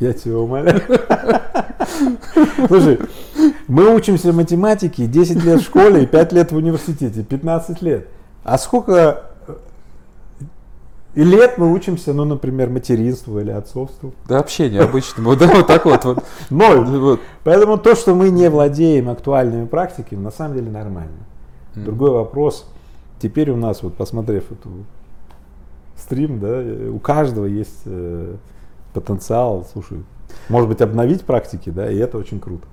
[0.00, 0.82] Я тебя умоляю.
[2.66, 3.00] Слушай,
[3.68, 8.08] мы учимся математике 10 лет в школе и 5 лет в университете, 15 лет.
[8.44, 9.54] А сколько э,
[11.14, 14.12] и лет мы учимся, ну, например, материнству или отцовству.
[14.28, 16.04] Да общению обычному, да, вот так вот.
[16.04, 16.22] вот.
[16.50, 16.84] Ноль.
[16.84, 17.20] Вот.
[17.44, 21.16] Поэтому то, что мы не владеем актуальными практиками, на самом деле нормально.
[21.74, 22.66] Другой вопрос,
[23.22, 24.70] теперь у нас, вот посмотрев эту
[25.96, 26.60] стрим, да,
[26.90, 28.34] у каждого есть э,
[28.92, 30.02] потенциал, слушай,
[30.48, 32.66] может быть, обновить практики, да, и это очень круто.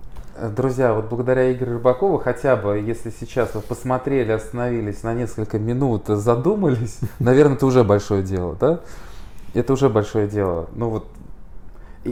[0.56, 6.08] Друзья, вот благодаря Игорю Рыбакову, хотя бы, если сейчас вы посмотрели, остановились на несколько минут,
[6.08, 8.80] задумались, наверное, это уже большое дело, да?
[9.54, 10.68] Это уже большое дело.
[10.76, 11.08] Ну вот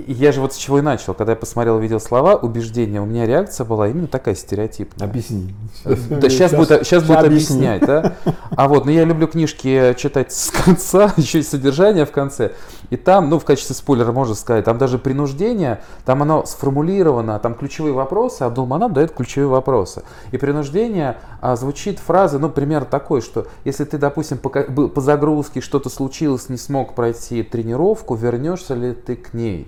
[0.07, 1.13] я же вот с чего и начал.
[1.13, 5.07] Когда я посмотрел, видел слова, убеждения, у меня реакция была именно такая стереотипная.
[5.07, 5.53] Объясни.
[5.83, 8.15] Да, сейчас, будет, сейчас будет объяснять, да.
[8.51, 12.53] А вот, но ну, я люблю книжки читать с конца, еще и содержание в конце.
[12.89, 17.53] И там, ну, в качестве спойлера можно сказать, там даже принуждение, там оно сформулировано, там
[17.53, 20.03] ключевые вопросы, Абдулманап дает ключевые вопросы.
[20.31, 25.61] И принуждение а, звучит фраза, ну, пример такой, что если ты, допустим, по, по загрузке
[25.61, 29.67] что-то случилось, не смог пройти тренировку, вернешься ли ты к ней?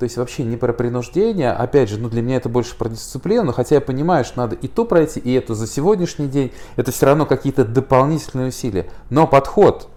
[0.00, 1.52] То есть вообще не про принуждение.
[1.52, 4.66] Опять же, ну для меня это больше про дисциплину, хотя я понимаю, что надо и
[4.66, 6.52] то пройти, и это за сегодняшний день.
[6.76, 8.88] Это все равно какие-то дополнительные усилия.
[9.10, 9.90] Но подход.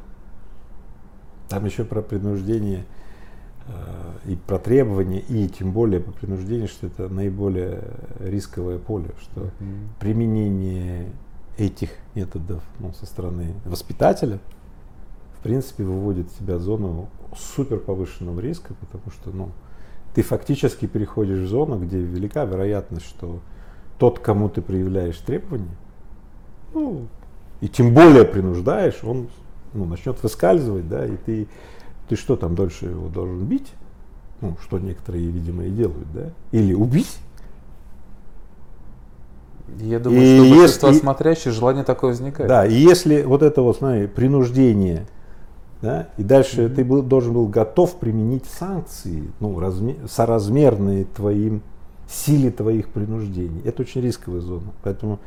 [1.48, 2.86] Там еще про принуждение
[3.66, 7.82] э, и про требования, и тем более по принуждению, что это наиболее
[8.20, 9.88] рисковое поле, что mm-hmm.
[10.02, 11.14] применение
[11.58, 14.40] этих методов ну, со стороны воспитателя,
[15.40, 19.52] в принципе, выводит тебя в зону супер повышенного риска, потому что, ну,
[20.14, 23.40] ты фактически переходишь в зону, где велика вероятность, что
[23.98, 25.76] тот, кому ты проявляешь требования,
[26.74, 27.08] ну,
[27.62, 29.30] и тем более принуждаешь, он
[29.74, 31.48] ну, начнет выскальзывать, да, и ты,
[32.08, 33.72] ты что там дольше его должен бить,
[34.42, 37.18] ну, что некоторые, видимо, и делают, да, или убить.
[39.80, 42.50] Я думаю, и что большинство если, смотрящих желание такое возникает.
[42.50, 45.08] Да, и если вот это вот, смотри, принуждение
[45.84, 46.08] да?
[46.16, 46.76] И дальше mm-hmm.
[46.76, 51.62] ты был, должен был готов применить санкции, ну, размер, соразмерные твоим
[52.08, 53.62] силе твоих принуждений.
[53.66, 54.72] Это очень рисковая зона.
[54.82, 55.20] Поэтому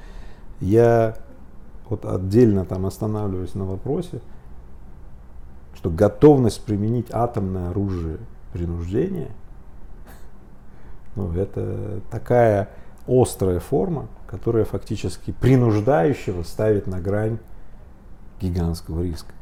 [0.60, 1.14] я
[1.90, 4.22] вот отдельно там останавливаюсь на вопросе,
[5.74, 8.16] что готовность применить атомное оружие
[8.54, 9.32] принуждения,
[11.16, 12.70] ну, это такая
[13.06, 17.40] острая форма, которая фактически принуждающего ставит на грань
[18.40, 19.35] гигантского риска.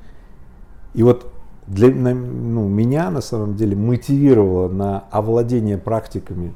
[0.94, 1.30] И вот
[1.66, 6.54] для ну, меня на самом деле мотивировало на овладение практиками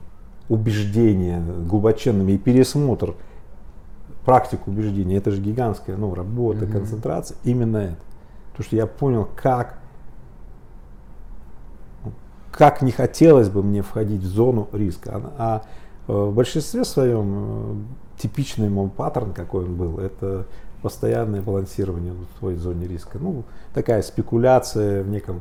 [0.48, 3.14] убеждения глубоченными и пересмотр
[4.24, 5.16] практик убеждения.
[5.16, 6.72] Это же гигантская ну, работа, mm-hmm.
[6.72, 7.36] концентрация.
[7.44, 7.96] Именно это.
[8.50, 9.78] Потому что я понял, как,
[12.50, 15.22] как не хотелось бы мне входить в зону риска.
[15.38, 15.62] А,
[16.06, 17.74] а в большинстве своем э,
[18.18, 20.46] типичный мой паттерн, какой он был, это
[20.82, 23.18] постоянное балансирование в своей зоне риска.
[23.18, 25.40] Ну, такая спекуляция в неком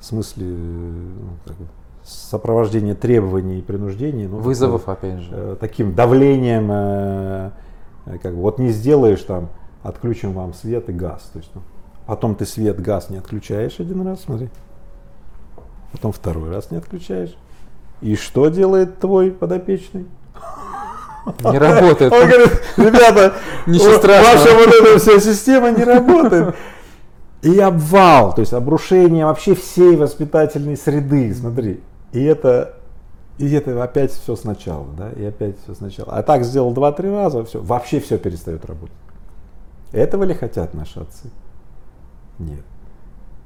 [0.00, 1.66] смысле ну, как бы,
[2.04, 4.26] сопровождение требований и принуждений.
[4.26, 5.30] Ну, Вызовов, такой, опять же.
[5.32, 7.50] Э, таким давлением, э,
[8.06, 9.48] э, как бы, вот не сделаешь там,
[9.82, 11.30] отключим вам свет и газ.
[11.32, 11.62] То есть, ну,
[12.06, 14.48] потом ты свет, газ не отключаешь один раз, смотри.
[15.92, 17.36] Потом второй раз не отключаешь.
[18.00, 20.06] И что делает твой подопечный?
[21.44, 22.12] Не работает.
[22.12, 23.34] Он говорит, ребята,
[23.66, 26.54] ваша вот эта вся система не работает.
[27.42, 31.80] И обвал, то есть обрушение вообще всей воспитательной среды, смотри.
[32.12, 32.76] И это,
[33.38, 36.12] и это опять все сначала, да, и опять все сначала.
[36.12, 38.94] А так сделал два-три раза, все, вообще все перестает работать.
[39.90, 41.30] Этого ли хотят наши отцы?
[42.38, 42.62] Нет.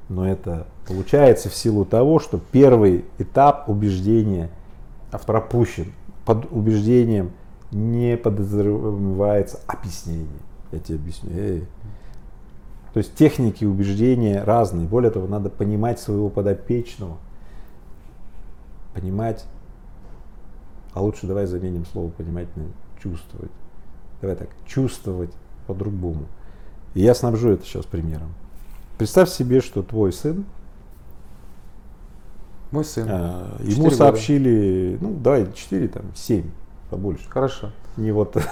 [0.09, 4.49] Но это получается в силу того, что первый этап убеждения
[5.25, 5.91] пропущен.
[6.25, 7.31] Под убеждением
[7.71, 10.27] не подразумевается объяснение.
[10.71, 11.31] Я тебе объясню.
[11.33, 11.67] Эй.
[12.93, 14.87] То есть техники убеждения разные.
[14.87, 17.17] Более того, надо понимать своего подопечного.
[18.93, 19.45] Понимать,
[20.93, 22.63] а лучше давай заменим слово понимать на
[23.01, 23.51] чувствовать.
[24.21, 25.31] Давай так, чувствовать
[25.67, 26.25] по-другому.
[26.95, 28.33] И я снабжу это сейчас примером.
[28.97, 30.45] Представь себе, что твой сын,
[32.71, 35.03] мой сын, а, ему сообщили, года.
[35.05, 36.49] ну давай 4, там 7,
[36.89, 37.29] побольше.
[37.29, 37.71] Хорошо.
[37.97, 38.37] Не вот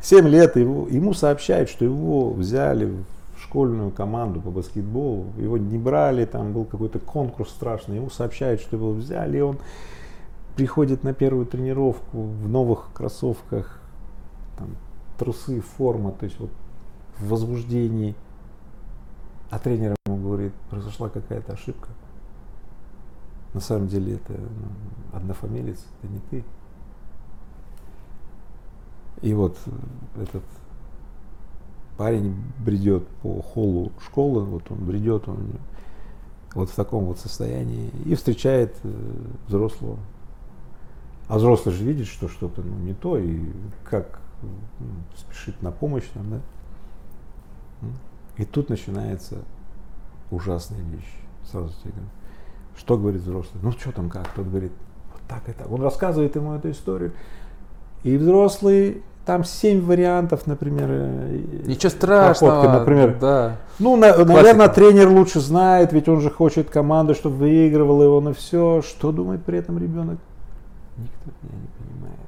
[0.00, 5.78] 7 лет его, ему сообщают, что его взяли в школьную команду по баскетболу, его не
[5.78, 9.58] брали, там был какой-то конкурс страшный, ему сообщают, что его взяли, и он
[10.56, 13.80] приходит на первую тренировку в новых кроссовках,
[14.58, 14.70] там,
[15.18, 16.50] трусы, форма, то есть вот
[17.18, 18.14] в возбуждении.
[19.50, 21.88] А тренер ему говорит, произошла какая-то ошибка.
[23.54, 24.34] На самом деле это
[25.12, 26.44] однофамилец, это не ты.
[29.22, 29.56] И вот
[30.16, 30.42] этот
[31.96, 35.52] парень бредет по холлу школы, вот он бредет, он
[36.54, 38.90] вот в таком вот состоянии и встречает э,
[39.46, 39.98] взрослого.
[41.28, 43.40] А взрослый же видит, что что-то ну, не то, и
[43.84, 46.40] как ну, спешит на помощь нам, да.
[48.36, 49.38] И тут начинается
[50.30, 51.14] ужасная вещь.
[51.44, 52.08] Сразу тебе говорю.
[52.76, 53.62] Что говорит взрослый?
[53.62, 54.28] Ну что там как?
[54.34, 54.72] Тот говорит,
[55.12, 55.70] вот так и так.
[55.70, 57.12] Он рассказывает ему эту историю.
[58.02, 60.86] И взрослый, там семь вариантов, например.
[60.90, 62.60] Э, Ничего страшного.
[62.60, 63.16] Проходки, например.
[63.20, 63.56] Да.
[63.78, 68.34] Ну, на, наверное, тренер лучше знает, ведь он же хочет команду, чтобы выигрывал его на
[68.34, 68.82] все.
[68.82, 70.18] Что думает при этом ребенок?
[70.96, 72.18] Никто меня не понимает.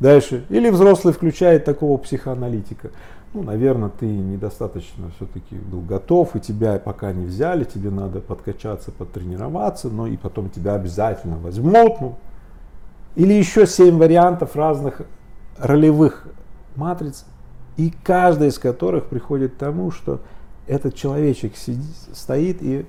[0.00, 0.44] Дальше.
[0.48, 2.90] Или взрослый включает такого психоаналитика
[3.36, 8.90] ну, наверное, ты недостаточно все-таки был готов, и тебя пока не взяли, тебе надо подкачаться,
[8.92, 12.00] потренироваться, но и потом тебя обязательно возьмут.
[12.00, 12.14] Ну.
[13.14, 15.02] Или еще семь вариантов разных
[15.58, 16.26] ролевых
[16.76, 17.26] матриц,
[17.76, 20.20] и каждая из которых приходит к тому, что
[20.66, 22.86] этот человечек сидит, стоит, и,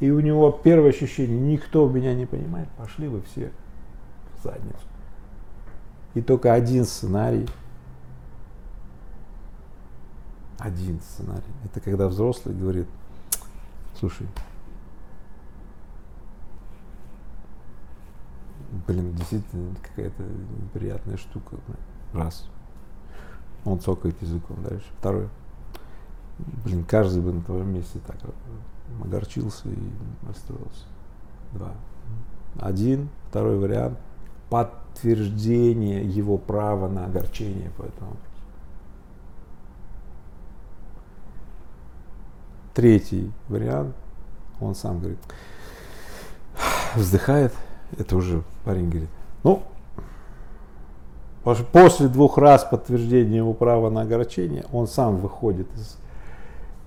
[0.00, 3.52] и у него первое ощущение, никто меня не понимает, пошли вы все
[4.36, 4.89] в задницу.
[6.14, 7.48] И только один сценарий–
[10.60, 11.42] один сценарий.
[11.64, 12.86] Это когда взрослый говорит,
[13.98, 14.26] слушай,
[18.86, 21.56] блин, действительно какая-то неприятная штука.
[22.12, 22.46] Раз.
[23.64, 24.86] Он цокает языком дальше.
[24.98, 25.28] Второй.
[26.64, 28.16] Блин, каждый бы на твоем месте так
[29.02, 29.78] огорчился и
[30.26, 30.86] расстроился.
[31.52, 31.72] Два.
[32.58, 33.08] Один.
[33.28, 33.98] Второй вариант.
[34.50, 38.16] Подтверждение его права на огорчение по этому
[42.74, 43.94] Третий вариант,
[44.60, 45.18] он сам говорит,
[46.94, 47.52] вздыхает,
[47.98, 49.10] это уже парень говорит,
[49.42, 49.62] ну,
[51.72, 55.96] после двух раз подтверждения его права на огорчение, он сам выходит из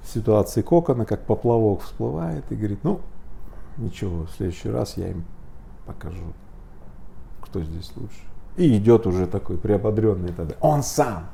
[0.09, 3.01] ситуации кокона, как поплавок всплывает и говорит, ну,
[3.78, 5.26] ничего, в следующий раз я им
[5.86, 6.34] покажу,
[7.54, 8.18] кто здесь лучше.
[8.58, 10.56] И идет уже такой приободренный тогда.
[10.60, 11.28] Он сам.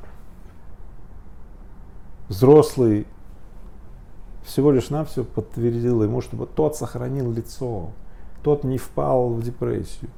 [2.28, 3.06] Взрослый
[4.44, 7.90] всего лишь навсего подтвердила ему, чтобы тот сохранил лицо,
[8.42, 10.10] тот не впал в депрессию.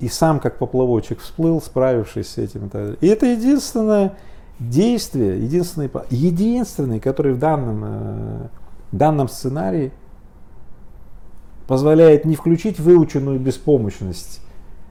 [0.00, 2.70] И сам как поплавочек всплыл, справившись с этим.
[3.00, 4.16] И это единственное
[4.58, 8.48] действие, единственный, единственный который в данном, э,
[8.92, 9.92] данном сценарии
[11.66, 14.40] позволяет не включить выученную беспомощность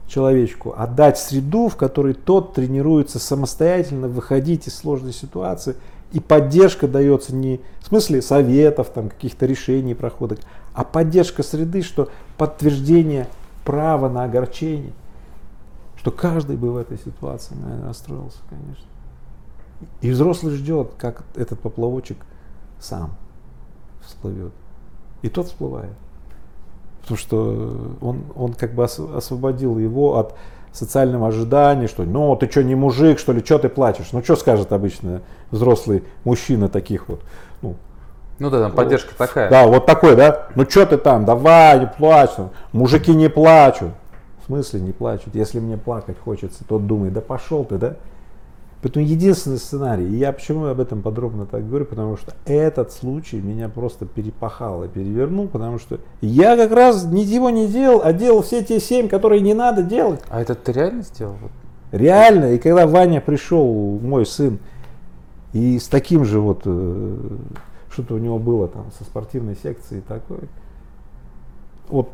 [0.06, 5.76] человечку, а дать среду, в которой тот тренируется самостоятельно выходить из сложной ситуации–
[6.14, 10.38] и поддержка дается не в смысле советов, там, каких-то решений, проходок,
[10.72, 13.28] а поддержка среды, что подтверждение
[13.64, 14.92] права на огорчение.
[15.96, 18.86] Что каждый бы в этой ситуации, наверное, расстроился, конечно.
[20.02, 22.18] И взрослый ждет, как этот поплавочек
[22.78, 23.16] сам
[24.00, 24.52] всплывет.
[25.22, 25.96] И тот всплывает.
[27.04, 30.34] Потому что он, он как бы освободил его от
[30.72, 34.08] социального ожидания, что ну ты что не мужик, что ли, что ты плачешь?
[34.12, 37.20] Ну что скажет обычно взрослый мужчина таких вот,
[37.62, 37.76] ну,
[38.38, 39.50] ну да, там поддержка ну, такая.
[39.50, 40.48] Да, вот такой, да.
[40.54, 42.30] Ну что ты там, давай, не плачь.
[42.72, 43.90] Мужики не плачут.
[44.42, 45.34] В смысле не плачут?
[45.34, 47.96] Если мне плакать хочется, тот думает, да пошел ты, да?
[48.84, 53.40] Поэтому единственный сценарий, и я почему об этом подробно так говорю, потому что этот случай
[53.40, 58.42] меня просто перепахал и перевернул, потому что я как раз ничего не делал, а делал
[58.42, 60.20] все те семь, которые не надо делать.
[60.28, 61.36] А это ты реально сделал?
[61.92, 62.52] Реально.
[62.52, 64.58] И когда Ваня пришел, мой сын,
[65.54, 67.16] и с таким же вот, э,
[67.88, 70.40] что-то у него было там со спортивной секцией такой.
[71.88, 72.10] Вот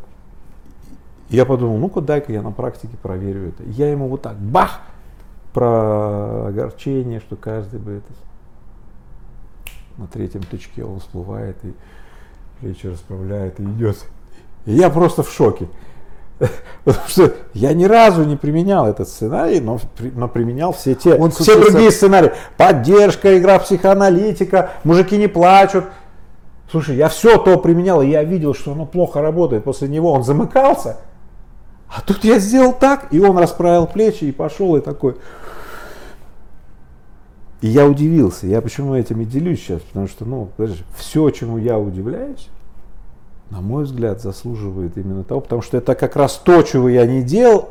[1.31, 3.65] я подумал, ну-ка дай-ка я на практике проверю это.
[3.65, 4.83] Я ему вот так, бах,
[5.53, 8.13] про огорчение, что каждый бы это
[9.99, 11.75] на третьем тычке он всплывает и
[12.61, 13.97] плечи расправляет и идет.
[14.67, 15.69] И я просто в шоке.
[16.85, 19.79] Потому что я ни разу не применял этот сценарий, но,
[20.15, 22.33] но применял все те, Он все другие сценарии.
[22.57, 25.85] Поддержка, игра психоаналитика, мужики не плачут.
[26.71, 29.65] Слушай, я все то применял, и я видел, что оно плохо работает.
[29.65, 30.99] После него он замыкался.
[31.93, 35.17] А тут я сделал так, и он расправил плечи и пошел, и такой.
[37.61, 38.47] И я удивился.
[38.47, 39.83] Я почему этим и делюсь сейчас?
[39.83, 42.49] Потому что, ну, подожди, все, чему я удивляюсь,
[43.51, 47.23] на мой взгляд, заслуживает именно того, потому что это как раз то, чего я не
[47.23, 47.71] делал,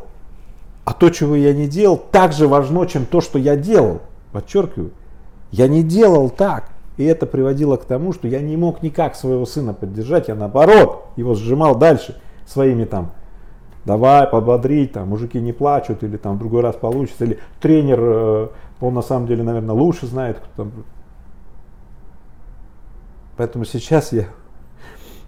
[0.84, 4.02] а то, чего я не делал, так же важно, чем то, что я делал.
[4.34, 4.92] Подчеркиваю,
[5.52, 6.70] я не делал так.
[6.98, 11.06] И это приводило к тому, что я не мог никак своего сына поддержать, я наоборот
[11.16, 13.12] его сжимал дальше своими там,
[13.86, 18.48] давай, подбодрить, там, мужики не плачут, или там в другой раз получится, или тренер, э,
[18.82, 20.72] он на самом деле, наверное, лучше знает, кто там.
[23.38, 24.26] Поэтому сейчас я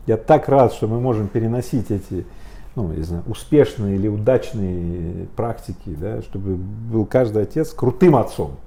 [0.07, 2.25] я так рад, что мы можем переносить эти
[2.75, 8.57] ну, не знаю, успешные или удачные практики, да, чтобы был каждый отец крутым отцом.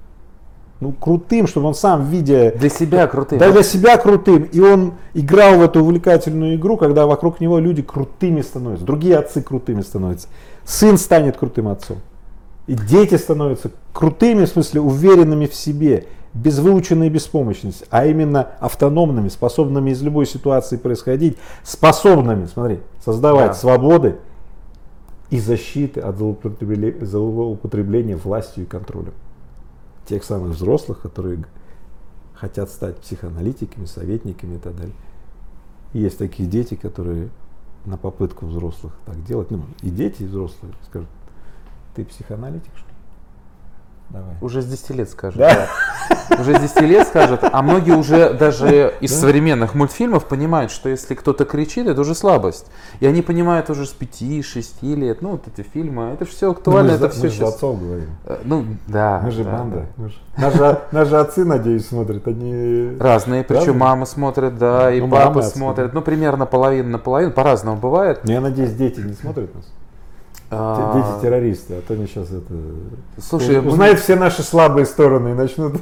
[0.81, 2.51] Ну, крутым, чтобы он сам, видя...
[2.51, 3.39] Для себя крутым.
[3.39, 4.43] Да, для себя крутым.
[4.43, 9.41] И он играл в эту увлекательную игру, когда вокруг него люди крутыми становятся, другие отцы
[9.41, 10.27] крутыми становятся.
[10.65, 11.97] Сын станет крутым отцом.
[12.67, 19.29] И дети становятся крутыми, в смысле уверенными в себе без выученной беспомощности, а именно автономными,
[19.29, 23.53] способными из любой ситуации происходить, способными, смотри, создавать да.
[23.53, 24.17] свободы
[25.29, 29.13] и защиты от злоупотребления, злоупотребления властью и контролем.
[30.05, 31.43] Тех самых взрослых, которые
[32.33, 34.95] хотят стать психоаналитиками, советниками и так далее.
[35.93, 37.29] И есть такие дети, которые
[37.85, 41.09] на попытку взрослых так делать, ну и дети, и взрослые скажут,
[41.95, 42.84] ты психоаналитик, что?
[44.09, 44.35] Давай.
[44.41, 45.39] Уже с 10 лет скажут.
[45.39, 45.67] Да?
[46.29, 46.39] Да.
[46.39, 47.41] Уже с 10 лет скажут.
[47.43, 49.17] А многие уже даже из да?
[49.19, 52.67] современных мультфильмов понимают, что если кто-то кричит, это уже слабость.
[52.99, 55.21] И они понимают уже с 5-6 лет.
[55.21, 56.11] Ну, вот эти фильмы.
[56.13, 56.93] Это все актуально.
[56.93, 57.55] Ну, мы это все сейчас...
[57.55, 58.09] отцов говорим.
[58.25, 59.21] Э, ну, да.
[59.23, 59.85] Мы же да, банда.
[59.97, 60.09] Да.
[60.37, 62.27] Наши, наши отцы, надеюсь, смотрят.
[62.27, 62.97] Они...
[62.99, 63.43] Разные.
[63.43, 63.77] Причем Разные?
[63.77, 65.93] мама смотрит, да, и ну, папа смотрит.
[65.93, 67.31] Ну, примерно половина на половину.
[67.31, 68.19] По-разному бывает.
[68.23, 69.65] Я надеюсь, дети не смотрят нас.
[70.57, 72.53] А, Дети террористы, а то они сейчас это...
[73.21, 75.81] Слушай, узнают все наши слабые стороны и начнут...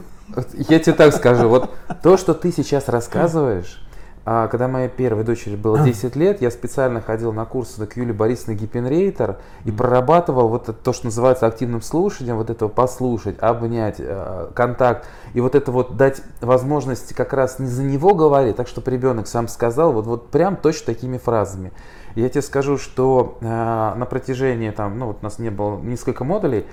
[0.54, 1.70] Я тебе так скажу, вот
[2.04, 3.84] то, что ты сейчас рассказываешь,
[4.26, 8.14] а, когда моей первой дочери было 10 лет, я специально ходил на курсы к Юлии
[8.14, 13.98] Борисовне Гиппенрейтер и прорабатывал вот это, то, что называется активным слушанием, вот этого послушать, обнять,
[14.00, 18.70] э, контакт, и вот это вот дать возможность как раз не за него говорить, так
[18.70, 21.74] чтобы ребенок сам сказал, вот, вот прям точно такими фразами.
[22.16, 26.24] Я тебе скажу, что э, на протяжении, там, ну вот у нас не было несколько
[26.24, 26.66] модулей,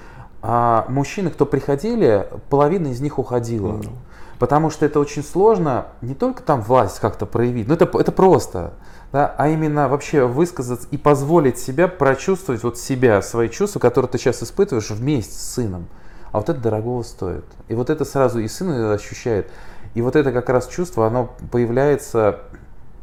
[0.43, 3.73] а мужчины, кто приходили, половина из них уходила.
[3.73, 3.91] Mm-hmm.
[4.39, 8.73] Потому что это очень сложно не только там власть как-то проявить, но это, это просто,
[9.13, 14.17] да, а именно вообще высказаться и позволить себя прочувствовать вот себя, свои чувства, которые ты
[14.17, 15.89] сейчас испытываешь вместе с сыном.
[16.33, 17.45] А вот это дорогого стоит.
[17.69, 19.51] И вот это сразу и сын ощущает.
[19.95, 22.41] И вот это как раз чувство, оно появляется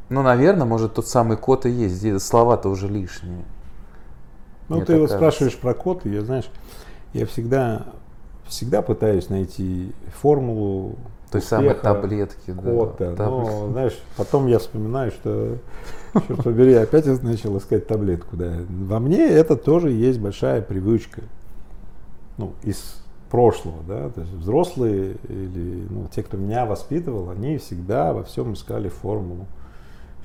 [0.10, 1.96] ну, наверное, может, тот самый код и есть.
[1.96, 3.44] Здесь слова-то уже лишние.
[4.70, 6.50] Ну, ты вот спрашиваешь про код, и я, знаешь,
[7.14, 7.86] я всегда,
[8.46, 9.92] всегда пытаюсь найти
[10.22, 10.96] формулу
[11.32, 12.54] той самой таблетки.
[12.54, 13.16] Кода.
[13.16, 15.58] Да, но, знаешь, потом я вспоминаю, что,
[16.14, 18.36] черт побери, опять я начал искать таблетку.
[18.38, 18.54] Да.
[18.70, 21.22] Во мне это тоже есть большая привычка.
[22.38, 28.14] Ну, из прошлого, да, то есть взрослые или ну, те, кто меня воспитывал, они всегда
[28.14, 29.48] во всем искали формулу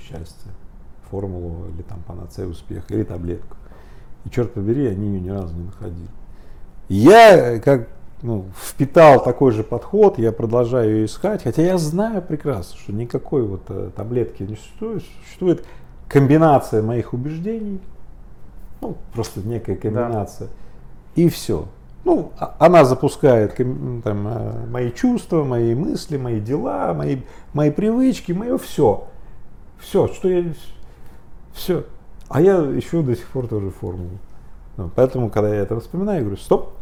[0.02, 0.50] счастья,
[1.10, 3.56] формулу или там панацею успеха, или таблетку.
[4.24, 6.08] И черт побери, они ее ни разу не находили.
[6.88, 7.88] я как
[8.22, 13.42] ну, впитал такой же подход, я продолжаю ее искать, хотя я знаю прекрасно, что никакой
[13.42, 15.64] вот э, таблетки не существует, существует
[16.08, 17.80] комбинация моих убеждений,
[18.80, 21.22] ну, просто некая комбинация, да.
[21.22, 21.66] и все.
[22.04, 27.18] Ну, а, она запускает там, э, мои чувства, мои мысли, мои дела, мои,
[27.54, 29.08] мои привычки, мое все.
[29.82, 30.52] Все, что я...
[31.52, 31.84] Все.
[32.28, 34.18] А я ищу до сих пор тоже формулу.
[34.76, 36.72] Ну, поэтому, когда я это вспоминаю, я говорю, стоп.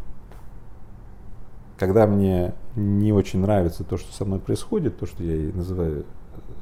[1.77, 6.05] Когда мне не очень нравится то, что со мной происходит, то, что я называю,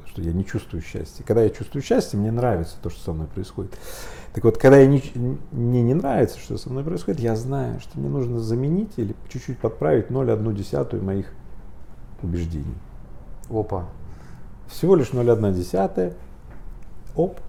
[0.06, 1.22] что я не чувствую счастья.
[1.24, 3.72] Когда я чувствую счастье, мне нравится то, что со мной происходит.
[4.32, 5.02] Так вот, когда я не,
[5.52, 9.58] мне не нравится, что со мной происходит, я знаю, что мне нужно заменить или чуть-чуть
[9.58, 11.26] подправить 0,1 десятую моих
[12.22, 12.74] убеждений.
[13.50, 13.88] Опа.
[14.68, 16.14] Всего лишь 0,1 десятая.
[17.14, 17.40] Оп.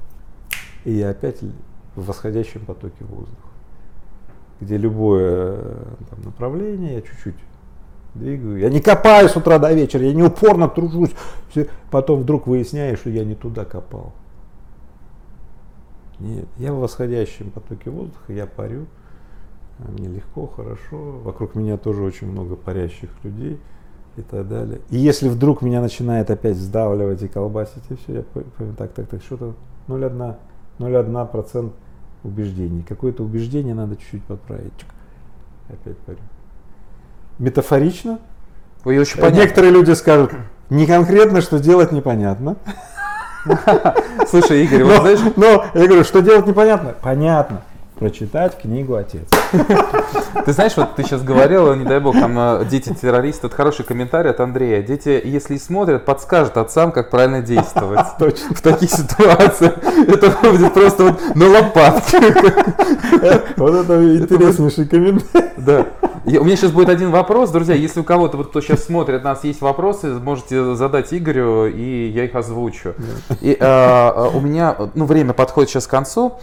[0.86, 1.41] И я опять
[1.95, 3.49] в восходящем потоке воздуха.
[4.59, 7.36] Где любое э, там, направление я чуть-чуть
[8.14, 8.57] двигаю.
[8.57, 11.12] Я не копаю с утра до вечера, я не упорно тружусь.
[11.89, 14.14] Потом вдруг выясняю, что я не туда копал.
[16.20, 18.86] Нет, я в восходящем потоке воздуха, я парю,
[19.80, 23.59] мне легко, хорошо, вокруг меня тоже очень много парящих людей
[24.18, 24.82] и так далее.
[24.89, 29.07] И если вдруг меня начинает опять сдавливать и колбасить, и все, я понимаю, так, так,
[29.07, 29.53] так, что-то
[29.88, 30.36] 0,1,
[30.80, 31.74] 0,1 процент
[32.24, 32.84] убеждений.
[32.88, 34.78] Какое-то убеждение надо чуть-чуть подправить.
[34.78, 34.89] Чик,
[35.70, 36.20] опять парю.
[37.39, 38.20] Метафорично.
[38.84, 39.41] Ой, очень понятно.
[39.41, 40.32] Некоторые люди скажут,
[40.70, 42.57] не конкретно, что делать непонятно.
[44.28, 45.20] Слушай, Игорь, вот знаешь...
[45.36, 46.95] Но, я говорю, что делать непонятно?
[47.01, 47.64] Понятно.
[48.02, 49.30] Прочитать книгу «Отец».
[50.45, 53.86] Ты знаешь, вот ты сейчас говорил, не дай бог, там э, дети террористы, это хороший
[53.86, 54.82] комментарий от Андрея.
[54.82, 57.99] Дети, если смотрят, подскажут отцам, как правильно действовать.
[58.18, 58.56] Точно.
[58.56, 59.76] В таких ситуациях
[60.08, 62.20] это будет просто вот на лопатке.
[63.58, 65.49] Вот это интереснейший комментарий.
[65.58, 65.86] Да.
[66.26, 67.76] У меня сейчас будет один вопрос, друзья.
[67.76, 72.26] Если у кого-то, вот, кто сейчас смотрит нас, есть вопросы, можете задать Игорю, и я
[72.26, 72.95] их озвучу.
[73.41, 76.39] И, э, у меня, ну, время подходит сейчас к концу.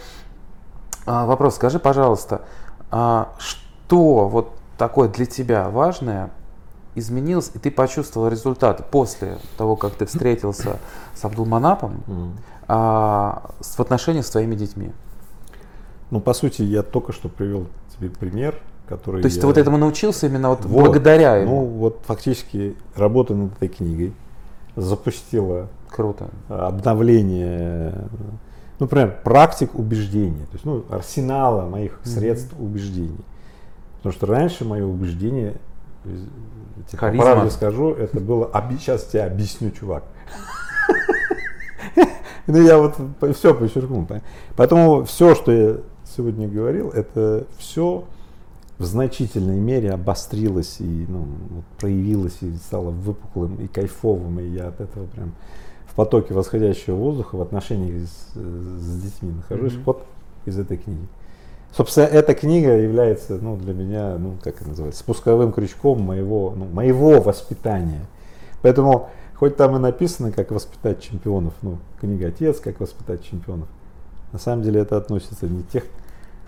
[1.11, 2.41] А, вопрос, скажи, пожалуйста,
[2.91, 6.29] а что вот такое для тебя важное
[6.93, 10.77] изменилось, и ты почувствовал результат после того, как ты встретился
[11.15, 12.31] с Абдулманапом mm.
[12.67, 14.91] а, в отношениях с твоими детьми?
[16.11, 17.65] Ну, по сути, я только что привел
[17.97, 18.53] тебе пример,
[18.87, 19.23] который.
[19.23, 19.41] То есть я...
[19.41, 21.61] ты вот этому научился именно вот, вот благодаря ему?
[21.61, 24.13] Ну, вот фактически работа над этой книгой
[24.75, 26.29] запустила Круто.
[26.49, 27.95] обновление
[28.79, 32.63] ну, например, практик убеждения, то есть ну, арсенала моих средств mm-hmm.
[32.63, 33.25] убеждений.
[33.97, 35.55] Потому что раньше мое убеждение,
[36.89, 38.49] типа, правде скажу, это было,
[38.79, 40.03] сейчас тебе объясню, чувак.
[42.47, 42.95] Ну, я вот
[43.35, 44.07] все подчеркнул.
[44.55, 48.05] Поэтому все, что я сегодня говорил, это все
[48.79, 51.27] в значительной мере обострилось и ну,
[51.77, 55.33] проявилось и стало выпуклым и кайфовым, и я от этого прям
[55.89, 59.83] в потоке восходящего воздуха в отношениях с, с детьми нахожусь mm-hmm.
[59.85, 60.05] вот
[60.45, 61.07] из этой книги.
[61.75, 66.65] Собственно, эта книга является ну, для меня, ну, как это называется, спусковым крючком моего, ну,
[66.65, 68.05] моего воспитания.
[68.61, 73.67] Поэтому, хоть там и написано, как воспитать чемпионов, ну, книга «Отец», как воспитать чемпионов,
[74.31, 75.83] на самом деле это относится не тех,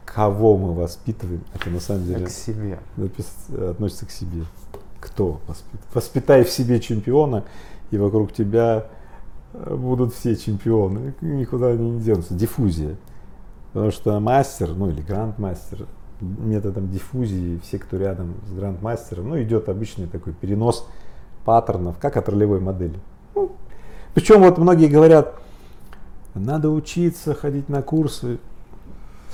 [0.05, 2.79] кого мы воспитываем, это на самом деле к себе.
[3.69, 4.43] относится к себе.
[4.99, 5.95] Кто воспитывает?
[5.95, 7.43] Воспитай в себе чемпиона,
[7.91, 8.87] и вокруг тебя
[9.53, 12.33] будут все чемпионы, никуда они не денутся.
[12.33, 12.97] Диффузия.
[13.73, 15.87] Потому что мастер, ну или грандмастер,
[16.19, 20.87] методом диффузии, все, кто рядом с грандмастером, ну идет обычный такой перенос
[21.45, 22.99] паттернов, как от ролевой модели.
[23.33, 23.53] Ну,
[24.13, 25.35] причем вот многие говорят,
[26.35, 28.39] надо учиться, ходить на курсы.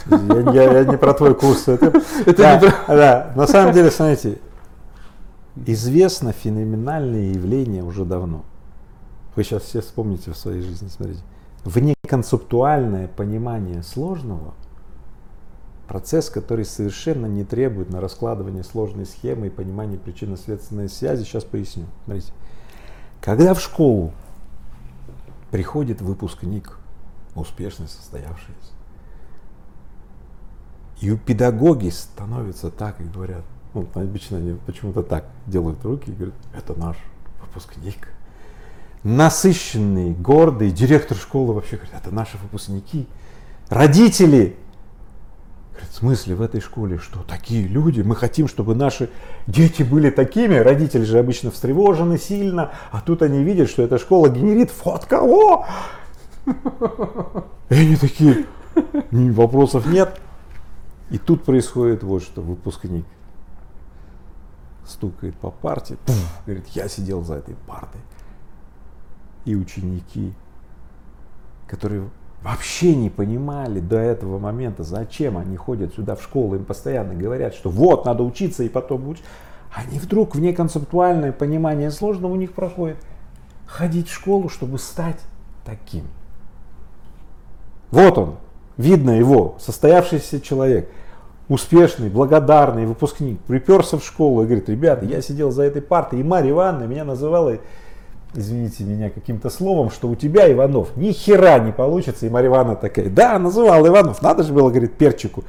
[0.05, 1.67] Я, я, я не про твой курс.
[1.67, 1.87] Это,
[2.25, 2.95] это да, не про...
[2.95, 4.39] да, на самом деле, смотрите,
[5.65, 8.43] известно феноменальное явление уже давно.
[9.37, 11.21] Вы сейчас все вспомните в своей жизни, смотрите.
[11.63, 14.55] Внеконцептуальное понимание сложного–
[15.87, 21.23] процесс, который совершенно не требует на раскладывание сложной схемы и понимания причинно-следственной связи.
[21.23, 21.85] Сейчас поясню.
[22.05, 22.33] Смотрите.
[23.21, 24.11] Когда в школу
[25.51, 26.79] приходит выпускник,
[27.35, 28.73] успешно состоявшийся,
[30.99, 33.43] и у педагоги становятся так и говорят,
[33.75, 36.97] ну, обычно они почему-то так делают руки и говорят, это наш
[37.39, 38.16] выпускник
[39.03, 43.07] насыщенный, гордый, директор школы вообще говорит, это наши выпускники,
[43.69, 44.57] родители.
[45.71, 46.97] Говорит, в смысле в этой школе?
[46.97, 49.09] Что, такие люди, мы хотим, чтобы наши
[49.45, 54.29] дети были такими, родители же обычно встревожены сильно, а тут они видят, что эта школа
[54.29, 55.65] генерит фот кого?
[57.69, 58.45] И они такие,
[59.11, 60.19] вопросов нет.
[61.09, 63.05] И тут происходит вот что, выпускник
[64.85, 68.01] стукает по парте, пуф, говорит, я сидел за этой партой
[69.47, 70.33] и ученики,
[71.67, 72.09] которые
[72.43, 77.53] вообще не понимали до этого момента, зачем они ходят сюда в школу, им постоянно говорят,
[77.55, 79.29] что вот, надо учиться и потом учиться.
[79.73, 82.97] Они вдруг вне концептуальное понимание сложного у них проходит.
[83.65, 85.19] Ходить в школу, чтобы стать
[85.65, 86.05] таким.
[87.91, 88.35] Вот он,
[88.77, 90.89] видно его, состоявшийся человек,
[91.47, 96.23] успешный, благодарный выпускник, приперся в школу и говорит, ребята, я сидел за этой партой, и
[96.23, 97.57] Марья Ивановна меня называла
[98.33, 102.25] извините меня, каким-то словом, что у тебя, Иванов, ни хера не получится.
[102.25, 105.43] И Марья Ивановна такая, да, называл Иванов, надо же было, говорит, перчику.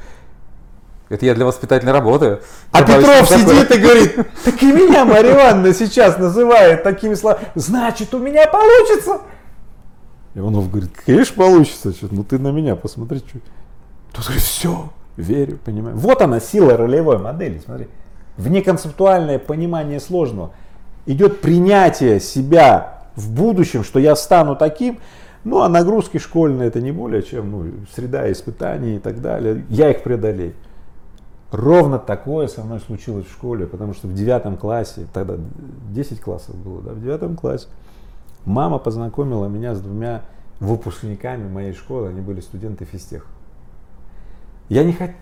[1.09, 2.41] Это я для воспитательной работы.
[2.70, 7.47] А Петров сидит и говорит, так и меня Марья Ивановна сейчас называет такими словами.
[7.55, 9.22] Значит, у меня получится.
[10.35, 13.39] Иванов говорит, конечно получится, что, ну ты на меня посмотри, что.
[14.12, 15.97] Тут говорит, все, верю, понимаю.
[15.97, 17.89] Вот она сила ролевой модели, смотри.
[18.37, 20.53] Внеконцептуальное понимание сложного.
[21.09, 24.99] Идет принятие себя в будущем, что я стану таким,
[25.43, 29.65] ну а нагрузки школьные это не более чем ну, среда испытаний и так далее.
[29.71, 30.53] Я их преодолею.
[31.51, 35.37] Ровно такое со мной случилось в школе, потому что в девятом классе, тогда
[35.93, 37.69] 10 классов было, да, в девятом классе,
[38.45, 40.25] мама познакомила меня с двумя
[40.61, 43.27] выпускниками моей школы, они были студенты физтех.
[44.69, 45.17] Я не хотел,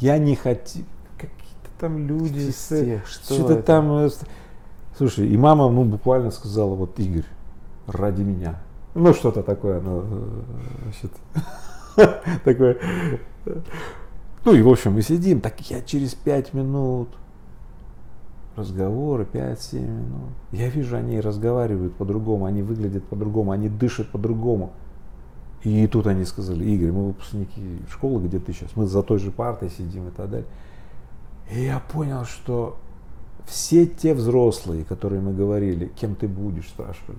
[0.00, 0.82] я не хотел,
[1.16, 3.62] какие-то там люди, Физтех, что что-то это?
[3.62, 4.10] там, э,
[4.98, 7.24] слушай, и мама, ну, буквально сказала, вот, Игорь,
[7.86, 8.58] ради меня.
[8.94, 10.04] Ну, что-то такое, ну,
[10.82, 11.12] значит,
[12.44, 12.78] такое.
[14.44, 17.08] Ну и, в общем, мы сидим, так я через пять минут,
[18.56, 20.32] разговоры 5-7 минут.
[20.50, 24.72] Я вижу, они разговаривают по-другому, они выглядят по-другому, они дышат по-другому.
[25.62, 29.30] И тут они сказали, Игорь, мы выпускники школы, где ты сейчас, мы за той же
[29.30, 30.46] партой сидим и так далее.
[31.52, 32.78] И я понял, что
[33.48, 37.18] все те взрослые, которые мы говорили, кем ты будешь, спрашивали.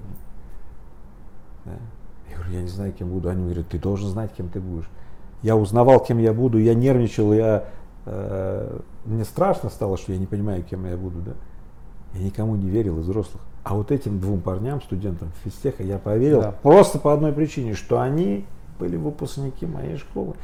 [1.66, 1.72] Да.
[2.30, 3.30] Я говорю, я не знаю, кем буду.
[3.30, 4.90] Они говорят, ты должен знать, кем ты будешь.
[5.42, 7.66] Я узнавал, кем я буду, я нервничал, я,
[8.06, 11.20] э, мне страшно стало, что я не понимаю, кем я буду.
[11.22, 11.32] Да?
[12.14, 13.42] Я никому не верил из взрослых.
[13.64, 16.52] А вот этим двум парням, студентам физтеха, я поверил Да.
[16.52, 18.46] просто по одной причине, что они
[18.80, 20.36] были выпускники моей школы.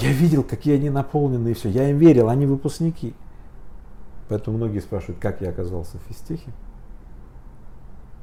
[0.00, 1.68] Я видел, какие они наполнены и все.
[1.68, 3.14] Я им верил, они выпускники.
[4.28, 6.50] Поэтому многие спрашивают, как я оказался в физтехе.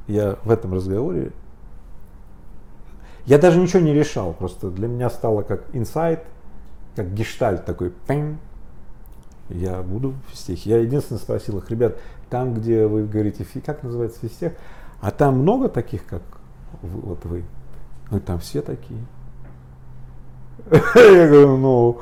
[0.07, 1.31] Я в этом разговоре
[3.25, 6.23] я даже ничего не решал, просто для меня стало как инсайт,
[6.95, 8.39] как гештальт такой, пинг,
[9.49, 10.69] я буду в физтехе.
[10.71, 11.97] Я единственное спросил их, ребят,
[12.29, 14.53] там, где вы говорите, как называется физтех,
[15.01, 16.21] а там много таких, как
[16.81, 17.43] вы- вот вы?
[18.09, 18.99] Ну, там все такие.
[20.95, 21.99] Я говорю, ну,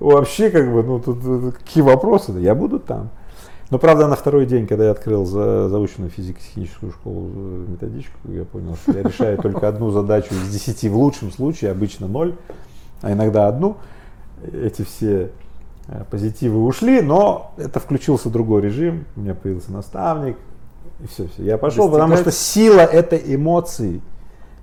[0.00, 2.32] вообще, как бы, ну, тут, какие вопросы?
[2.32, 3.10] Я буду там.
[3.70, 8.44] Но, правда, на второй день, когда я открыл за, заочную физико-техническую школу э, методичку, я
[8.44, 12.34] понял, что я решаю только одну задачу из десяти, в лучшем случае, обычно ноль,
[13.02, 13.76] а иногда одну.
[14.52, 15.32] Эти все
[15.88, 20.38] э, позитивы ушли, но это включился другой режим, у меня появился наставник,
[21.00, 21.42] и все, все.
[21.42, 24.00] Я пошел, потому что Достигать- сила это эмоции,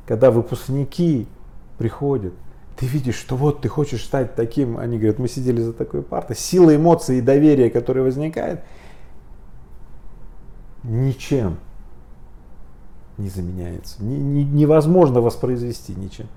[0.07, 1.27] когда выпускники
[1.77, 2.33] приходят,
[2.75, 6.35] ты видишь, что вот ты хочешь стать таким, они говорят, мы сидели за такой партой,
[6.35, 8.61] сила эмоций и доверия, которое возникает,
[10.85, 11.57] ничем
[13.17, 14.03] не заменяется.
[14.03, 16.27] Ни- ни- невозможно воспроизвести ничем.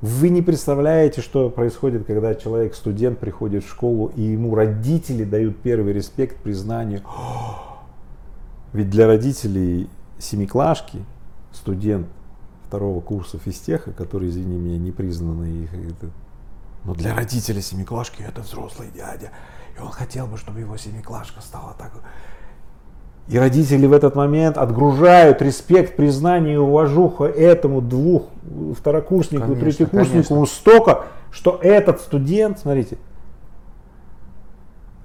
[0.00, 5.60] Вы не представляете, что происходит, когда человек, студент, приходит в школу, и ему родители дают
[5.62, 7.02] первый респект, признание.
[8.72, 11.04] Ведь для родителей семиклашки,
[11.52, 12.06] студент
[12.66, 16.10] второго курса физтеха, который, извини меня, не признанный их, это-
[16.84, 19.30] но для родителя семиклашки это взрослый дядя.
[19.76, 21.92] И он хотел бы, чтобы его семиклашка стала так.
[23.28, 28.24] И родители в этот момент отгружают респект, признание и уважуха этому двух
[28.76, 30.46] второкурснику, Конечно, третьекурснику конечно.
[30.46, 32.98] столько, что этот студент, смотрите,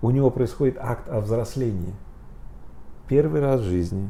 [0.02, 1.94] у него происходит акт взрослении.
[3.08, 4.10] Первый раз в жизни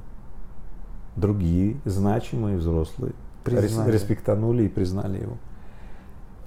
[1.15, 3.91] другие значимые взрослые Признали.
[3.91, 5.37] респектанули и признали его.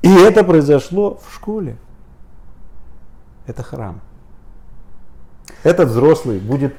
[0.03, 1.77] И это произошло в школе.
[3.47, 4.01] Это храм.
[5.63, 6.75] Этот взрослый будет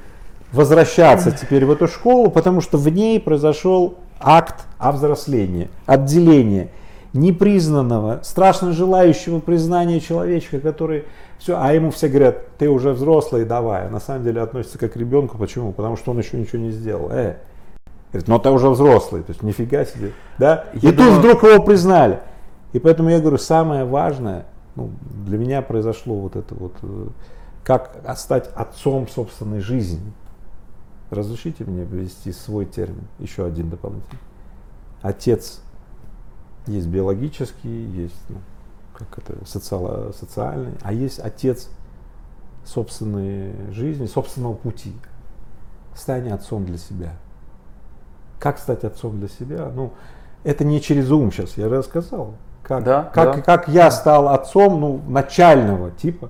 [0.53, 6.69] возвращаться теперь в эту школу, потому что в ней произошел акт овзросления, отделения
[7.13, 11.05] непризнанного, страшно желающего признания человечка, который
[11.37, 13.87] все, а ему все говорят, ты уже взрослый, давай.
[13.87, 15.37] А на самом деле относится как к ребенку.
[15.37, 15.73] Почему?
[15.73, 17.09] Потому что он еще ничего не сделал.
[17.11, 17.35] Э.
[18.11, 20.11] Говорит, но ты уже взрослый, то есть нифига себе.
[20.37, 20.65] Да?
[20.73, 22.19] Я И думаю- тут вдруг его признали.
[22.71, 24.45] И поэтому я говорю, самое важное,
[24.75, 24.91] ну,
[25.25, 27.07] для меня произошло вот это вот, э,
[27.63, 30.13] как стать отцом собственной жизни.
[31.13, 34.19] Разрешите мне привести свой термин, еще один дополнительный.
[35.01, 35.61] Отец
[36.65, 38.37] есть биологический, есть ну,
[38.97, 41.69] как это, социало- социальный, а есть отец
[42.65, 44.93] собственной жизни, собственного пути.
[45.95, 47.13] Стань отцом для себя.
[48.39, 49.71] Как стать отцом для себя?
[49.73, 49.93] Ну,
[50.43, 52.33] это не через ум сейчас, я рассказал.
[52.63, 53.41] Как, Да, как, да.
[53.41, 56.29] как я стал отцом ну, начального типа.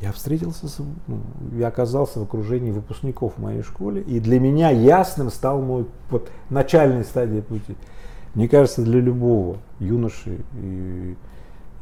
[0.00, 0.78] Я встретился, с,
[1.08, 1.20] ну,
[1.56, 6.30] я оказался в окружении выпускников в моей школе, и для меня ясным стал мой вот,
[6.50, 7.76] начальной стадии пути.
[8.34, 11.16] Мне кажется, для любого юноши и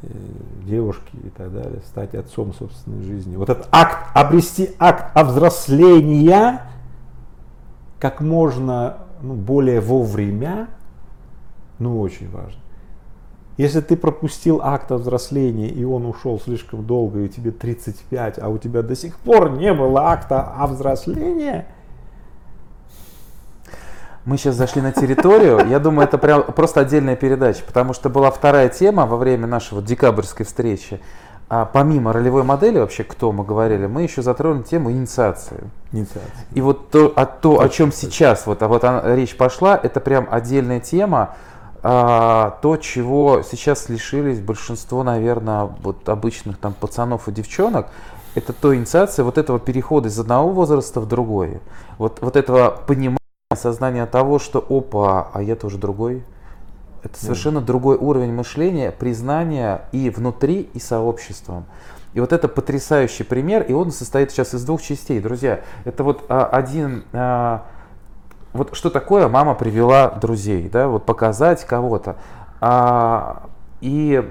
[0.03, 0.07] э,
[0.65, 3.37] девушки и так далее, стать отцом собственной жизни.
[3.37, 6.63] Вот этот акт, обрести акт овзросления
[7.99, 10.69] как можно ну, более вовремя,
[11.79, 12.61] Ну, очень важно.
[13.57, 18.49] Если ты пропустил акт о взрослении, и он ушел слишком долго, и тебе 35, а
[18.49, 21.65] у тебя до сих пор не было акта о взрослении,
[24.27, 25.67] мы сейчас зашли на территорию.
[25.69, 29.81] Я думаю, это прям просто отдельная передача, потому что была вторая тема во время нашего
[29.81, 31.01] декабрьской встречи.
[31.49, 35.71] А помимо ролевой модели, вообще, кто мы говорили, мы еще затронули тему инициации.
[35.93, 36.45] Инициация.
[36.53, 40.01] И вот то, а то о чем сейчас вот, а вот она, речь пошла, это
[40.01, 41.37] прям отдельная тема.
[41.89, 47.87] А, то, чего сейчас лишились большинство, наверное, вот обычных там пацанов и девчонок,
[48.35, 51.61] это то инициация вот этого перехода из одного возраста в другой.
[51.97, 53.21] Вот, вот этого понимания,
[53.51, 56.25] осознания того, что опа, а я тоже другой.
[57.05, 61.67] Это совершенно другой уровень мышления, признания и внутри, и сообществом.
[62.15, 65.21] И вот это потрясающий пример, и он состоит сейчас из двух частей.
[65.21, 67.05] Друзья, это вот а, один...
[67.13, 67.65] А,
[68.57, 72.17] вот что такое мама привела друзей, да, вот показать кого-то.
[72.61, 73.45] А,
[73.81, 74.23] и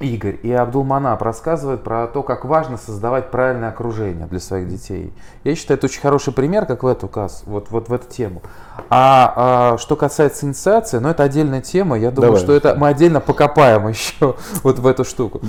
[0.00, 5.12] Игорь и Абдулманап рассказывают про то, как важно создавать правильное окружение для своих детей.
[5.44, 8.40] Я считаю, это очень хороший пример, как в эту касс, вот, вот в эту тему.
[8.88, 11.98] А, а что касается инициации, ну это отдельная тема.
[11.98, 12.42] Я думаю, Давай.
[12.42, 15.42] что это мы отдельно покопаем еще вот в эту штуку.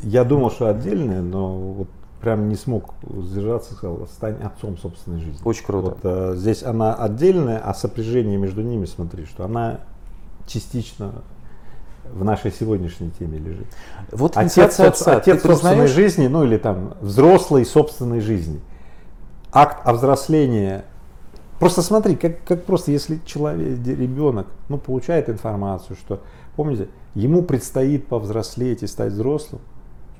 [0.00, 1.88] Я думал, что отдельная, но вот
[2.20, 5.40] прям не смог сдержаться, сказал, стань отцом собственной жизни.
[5.44, 5.88] Очень круто.
[5.88, 9.80] Вот, а, здесь она отдельная, а сопряжение между ними, смотри, что она
[10.46, 11.12] частично
[12.12, 13.66] в нашей сегодняшней теме лежит.
[14.10, 18.60] Вот отец, отца, отец собственной жизни, ну или там взрослой собственной жизни.
[19.52, 20.82] Акт о взрослении.
[21.58, 26.22] Просто смотри, как, как просто, если человек, ребенок, ну, получает информацию, что,
[26.56, 29.60] помните, ему предстоит повзрослеть и стать взрослым,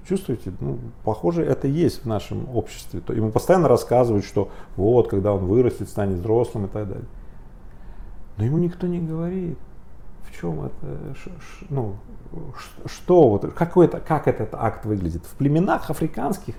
[0.08, 3.00] чувствуете, ну, похоже, это есть в нашем обществе.
[3.00, 7.06] То ему постоянно рассказывают, что вот, когда он вырастет, станет взрослым и так далее.
[8.36, 9.58] Но ему никто не говорит,
[10.22, 11.14] в чем это,
[11.68, 11.96] ну,
[12.86, 15.24] что вот, какой это, как этот акт выглядит.
[15.24, 16.54] В племенах африканских,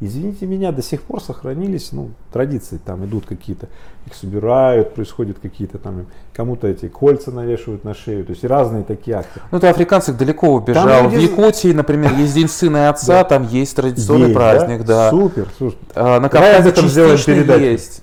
[0.00, 3.68] извините меня, до сих пор сохранились, ну, традиции, там идут какие-то,
[4.06, 9.16] их собирают, происходят какие-то там, кому-то эти кольца навешивают на шею, то есть разные такие
[9.16, 9.40] акты.
[9.50, 10.86] Ну, ты африканцы далеко убежал.
[10.86, 15.10] Там, в Якутии, например, есть День сына и отца, там есть традиционный праздник, да.
[15.10, 15.78] Супер, слушай.
[15.94, 17.64] А, на Давай об этом сделаем передачу.
[17.64, 18.00] Есть.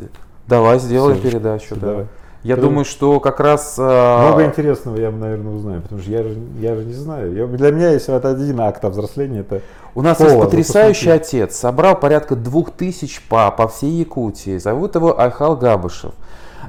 [0.48, 2.06] Давай сделаем передачу, да.
[2.44, 3.76] Я думаю, что как раз...
[3.80, 7.34] А, Много интересного я, наверное, узнаю, потому что я же, я же не знаю.
[7.34, 9.39] Я, для меня есть вот один акт взросления.
[9.39, 9.62] Это
[9.96, 11.39] У нас повод, есть потрясающий посмотри.
[11.39, 14.58] отец, собрал порядка двух тысяч пап по всей Якутии.
[14.58, 16.12] Зовут его Айхал Габышев.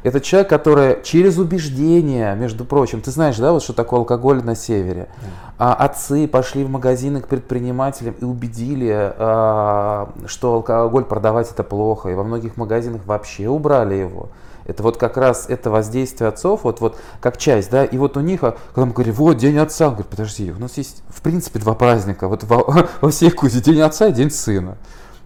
[0.05, 4.55] Это человек, который через убеждение, между прочим, ты знаешь, да, вот что такое алкоголь на
[4.55, 5.09] севере.
[5.59, 12.11] А отцы пошли в магазины к предпринимателям и убедили, а, что алкоголь продавать это плохо.
[12.11, 14.29] И во многих магазинах вообще убрали его.
[14.67, 18.21] Это вот как раз это воздействие отцов, вот, вот как часть, да, и вот у
[18.21, 21.21] них, а, когда мы говорим, вот день отца, он говорит, подожди, у нас есть в
[21.21, 24.79] принципе два праздника, вот во, во всей Якутии, день отца и день сына.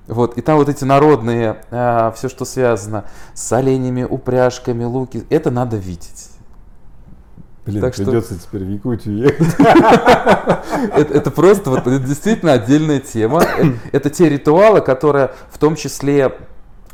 [0.09, 5.51] Вот, и там вот эти народные, а, все, что связано с оленями, упряжками, луки, это
[5.51, 6.31] надо видеть.
[7.69, 8.45] Блин, так придется что...
[8.45, 9.55] теперь в Якутию ехать.
[10.95, 13.45] это, это просто вот, это действительно отдельная тема.
[13.93, 16.33] это те ритуалы, которые в том числе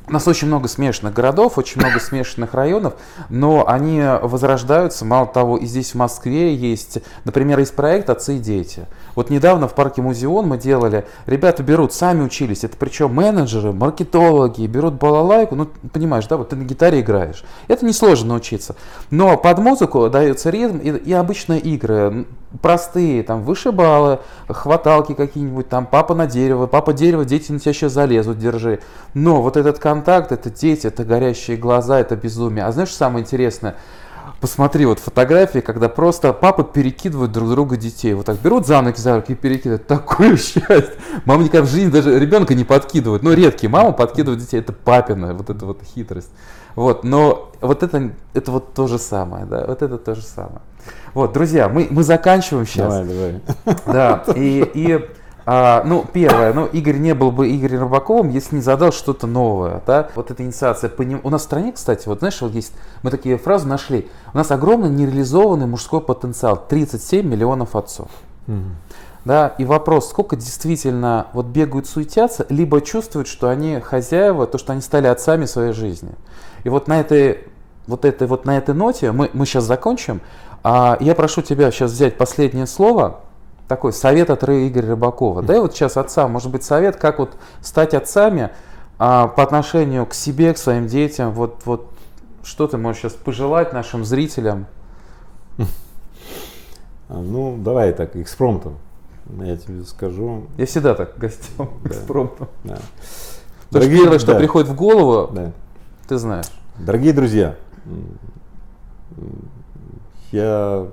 [0.07, 2.95] у нас очень много смешанных городов, очень много смешанных районов,
[3.29, 5.05] но они возрождаются.
[5.05, 8.87] Мало того, и здесь в Москве есть, например, есть проект «Отцы и дети».
[9.15, 14.67] Вот недавно в парке Музеон мы делали, ребята берут, сами учились, это причем менеджеры, маркетологи,
[14.67, 17.45] берут балалайку, ну, понимаешь, да, вот ты на гитаре играешь.
[17.69, 18.75] Это несложно научиться.
[19.11, 22.27] Но под музыку дается ритм и, и обычные игры,
[22.61, 27.93] простые, там, вышибалы, хваталки какие-нибудь, там, папа на дерево, папа дерево, дети на тебя сейчас
[27.93, 28.81] залезут, держи.
[29.13, 32.65] Но вот этот контакт, это дети, это горящие глаза, это безумие.
[32.65, 33.77] А знаешь, самое интересное?
[34.41, 38.15] Посмотри, вот фотографии, когда просто папы перекидывают друг друга детей.
[38.15, 39.87] Вот так берут за ноги, за руки и перекидывают.
[39.87, 40.95] Такое счастье.
[41.25, 43.23] Мама никогда в жизни даже ребенка не подкидывает.
[43.23, 44.61] Ну, редкие мамы подкидывают детей.
[44.61, 46.31] Это папина, вот эта вот хитрость.
[46.75, 50.61] Вот, но вот это, это вот то же самое, да, вот это то же самое.
[51.15, 52.93] Вот, друзья, мы, мы заканчиваем сейчас.
[52.93, 53.77] Давай, давай.
[53.87, 55.09] Да, и, и
[55.47, 59.83] а, ну, первое, ну, Игорь не был бы Игорем Рыбаковым, если не задал что-то новое,
[59.87, 60.09] да.
[60.15, 61.21] Вот эта инициация, поним...
[61.23, 62.73] у нас в стране, кстати, вот знаешь, вот есть,
[63.03, 68.09] мы такие фразы нашли, у нас огромный нереализованный мужской потенциал, 37 миллионов отцов.
[68.49, 68.57] Угу.
[69.25, 74.73] Да, и вопрос, сколько действительно вот бегают, суетятся, либо чувствуют, что они хозяева, то, что
[74.73, 76.13] они стали отцами своей жизни.
[76.65, 77.45] И вот на этой,
[77.87, 80.21] вот этой, вот на этой ноте мы, мы сейчас закончим.
[80.63, 83.21] А я прошу тебя сейчас взять последнее слово,
[83.69, 85.43] такой совет от Игоря Рыбакова.
[85.43, 88.51] Дай вот сейчас отцам, может быть, совет, как вот стать отцами
[88.99, 91.33] а, по отношению к себе, к своим детям.
[91.33, 91.91] Вот, вот
[92.43, 94.67] что ты можешь сейчас пожелать нашим зрителям?
[97.09, 98.79] Ну, давай так, экспромтом.
[99.41, 100.45] Я тебе скажу.
[100.57, 101.91] Я всегда так гостем да.
[101.91, 102.49] экспромтом.
[102.65, 102.79] Да.
[103.71, 104.39] Дорогие, первое, что да.
[104.39, 105.53] приходит в голову, да.
[106.07, 106.47] ты знаешь.
[106.79, 107.57] Дорогие друзья,
[110.33, 110.89] я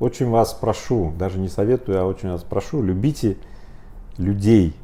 [0.00, 3.36] очень вас прошу, даже не советую, а очень вас прошу, любите
[4.16, 4.74] людей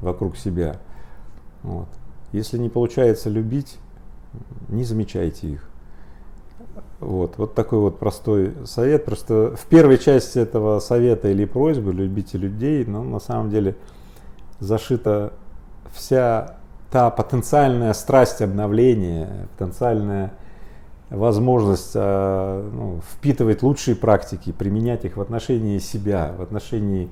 [0.00, 0.76] вокруг себя.
[1.62, 1.88] Вот.
[2.32, 3.78] Если не получается любить,
[4.68, 5.70] не замечайте их.
[7.00, 9.04] Вот, вот такой вот простой совет.
[9.04, 13.76] Просто в первой части этого совета или просьбы любите людей, но на самом деле
[14.58, 15.32] зашита
[15.92, 16.56] вся
[16.90, 20.32] та потенциальная страсть обновления, потенциальная
[21.10, 27.08] возможность э, ну, впитывать лучшие практики, применять их в отношении себя, в отношении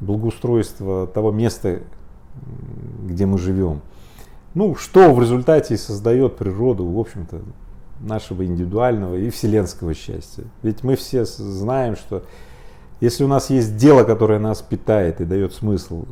[0.00, 1.80] благоустройства того места,
[3.04, 3.80] где мы живем.
[4.54, 7.40] Ну, что в результате создает природу, в общем-то,
[8.00, 10.44] нашего индивидуального и вселенского счастья.
[10.62, 12.24] Ведь мы все знаем, что
[13.00, 16.06] если у нас есть дело, которое нас питает и дает смысл,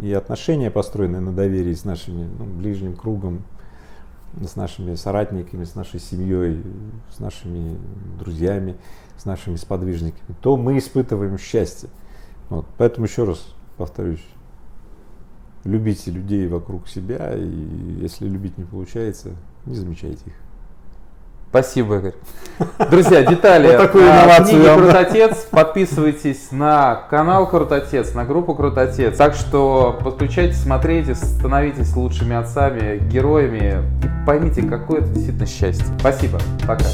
[0.00, 3.42] и отношения, построенные на доверии с нашими ну, ближним кругом,
[4.42, 6.62] с нашими соратниками, с нашей семьей,
[7.10, 7.78] с нашими
[8.18, 8.76] друзьями,
[9.16, 11.88] с нашими сподвижниками, то мы испытываем счастье.
[12.48, 12.66] Вот.
[12.78, 14.24] Поэтому еще раз повторюсь,
[15.64, 20.34] любите людей вокруг себя, и если любить не получается, не замечайте их.
[21.50, 22.14] Спасибо, Игорь.
[22.90, 25.48] Друзья, детали вот о книге Крутотец.
[25.50, 29.16] Подписывайтесь на канал Крутотец, на группу Крутотец.
[29.16, 35.86] Так что подключайтесь, смотрите, становитесь лучшими отцами, героями и поймите, какое это действительно счастье.
[35.98, 36.38] Спасибо.
[36.68, 36.84] Пока.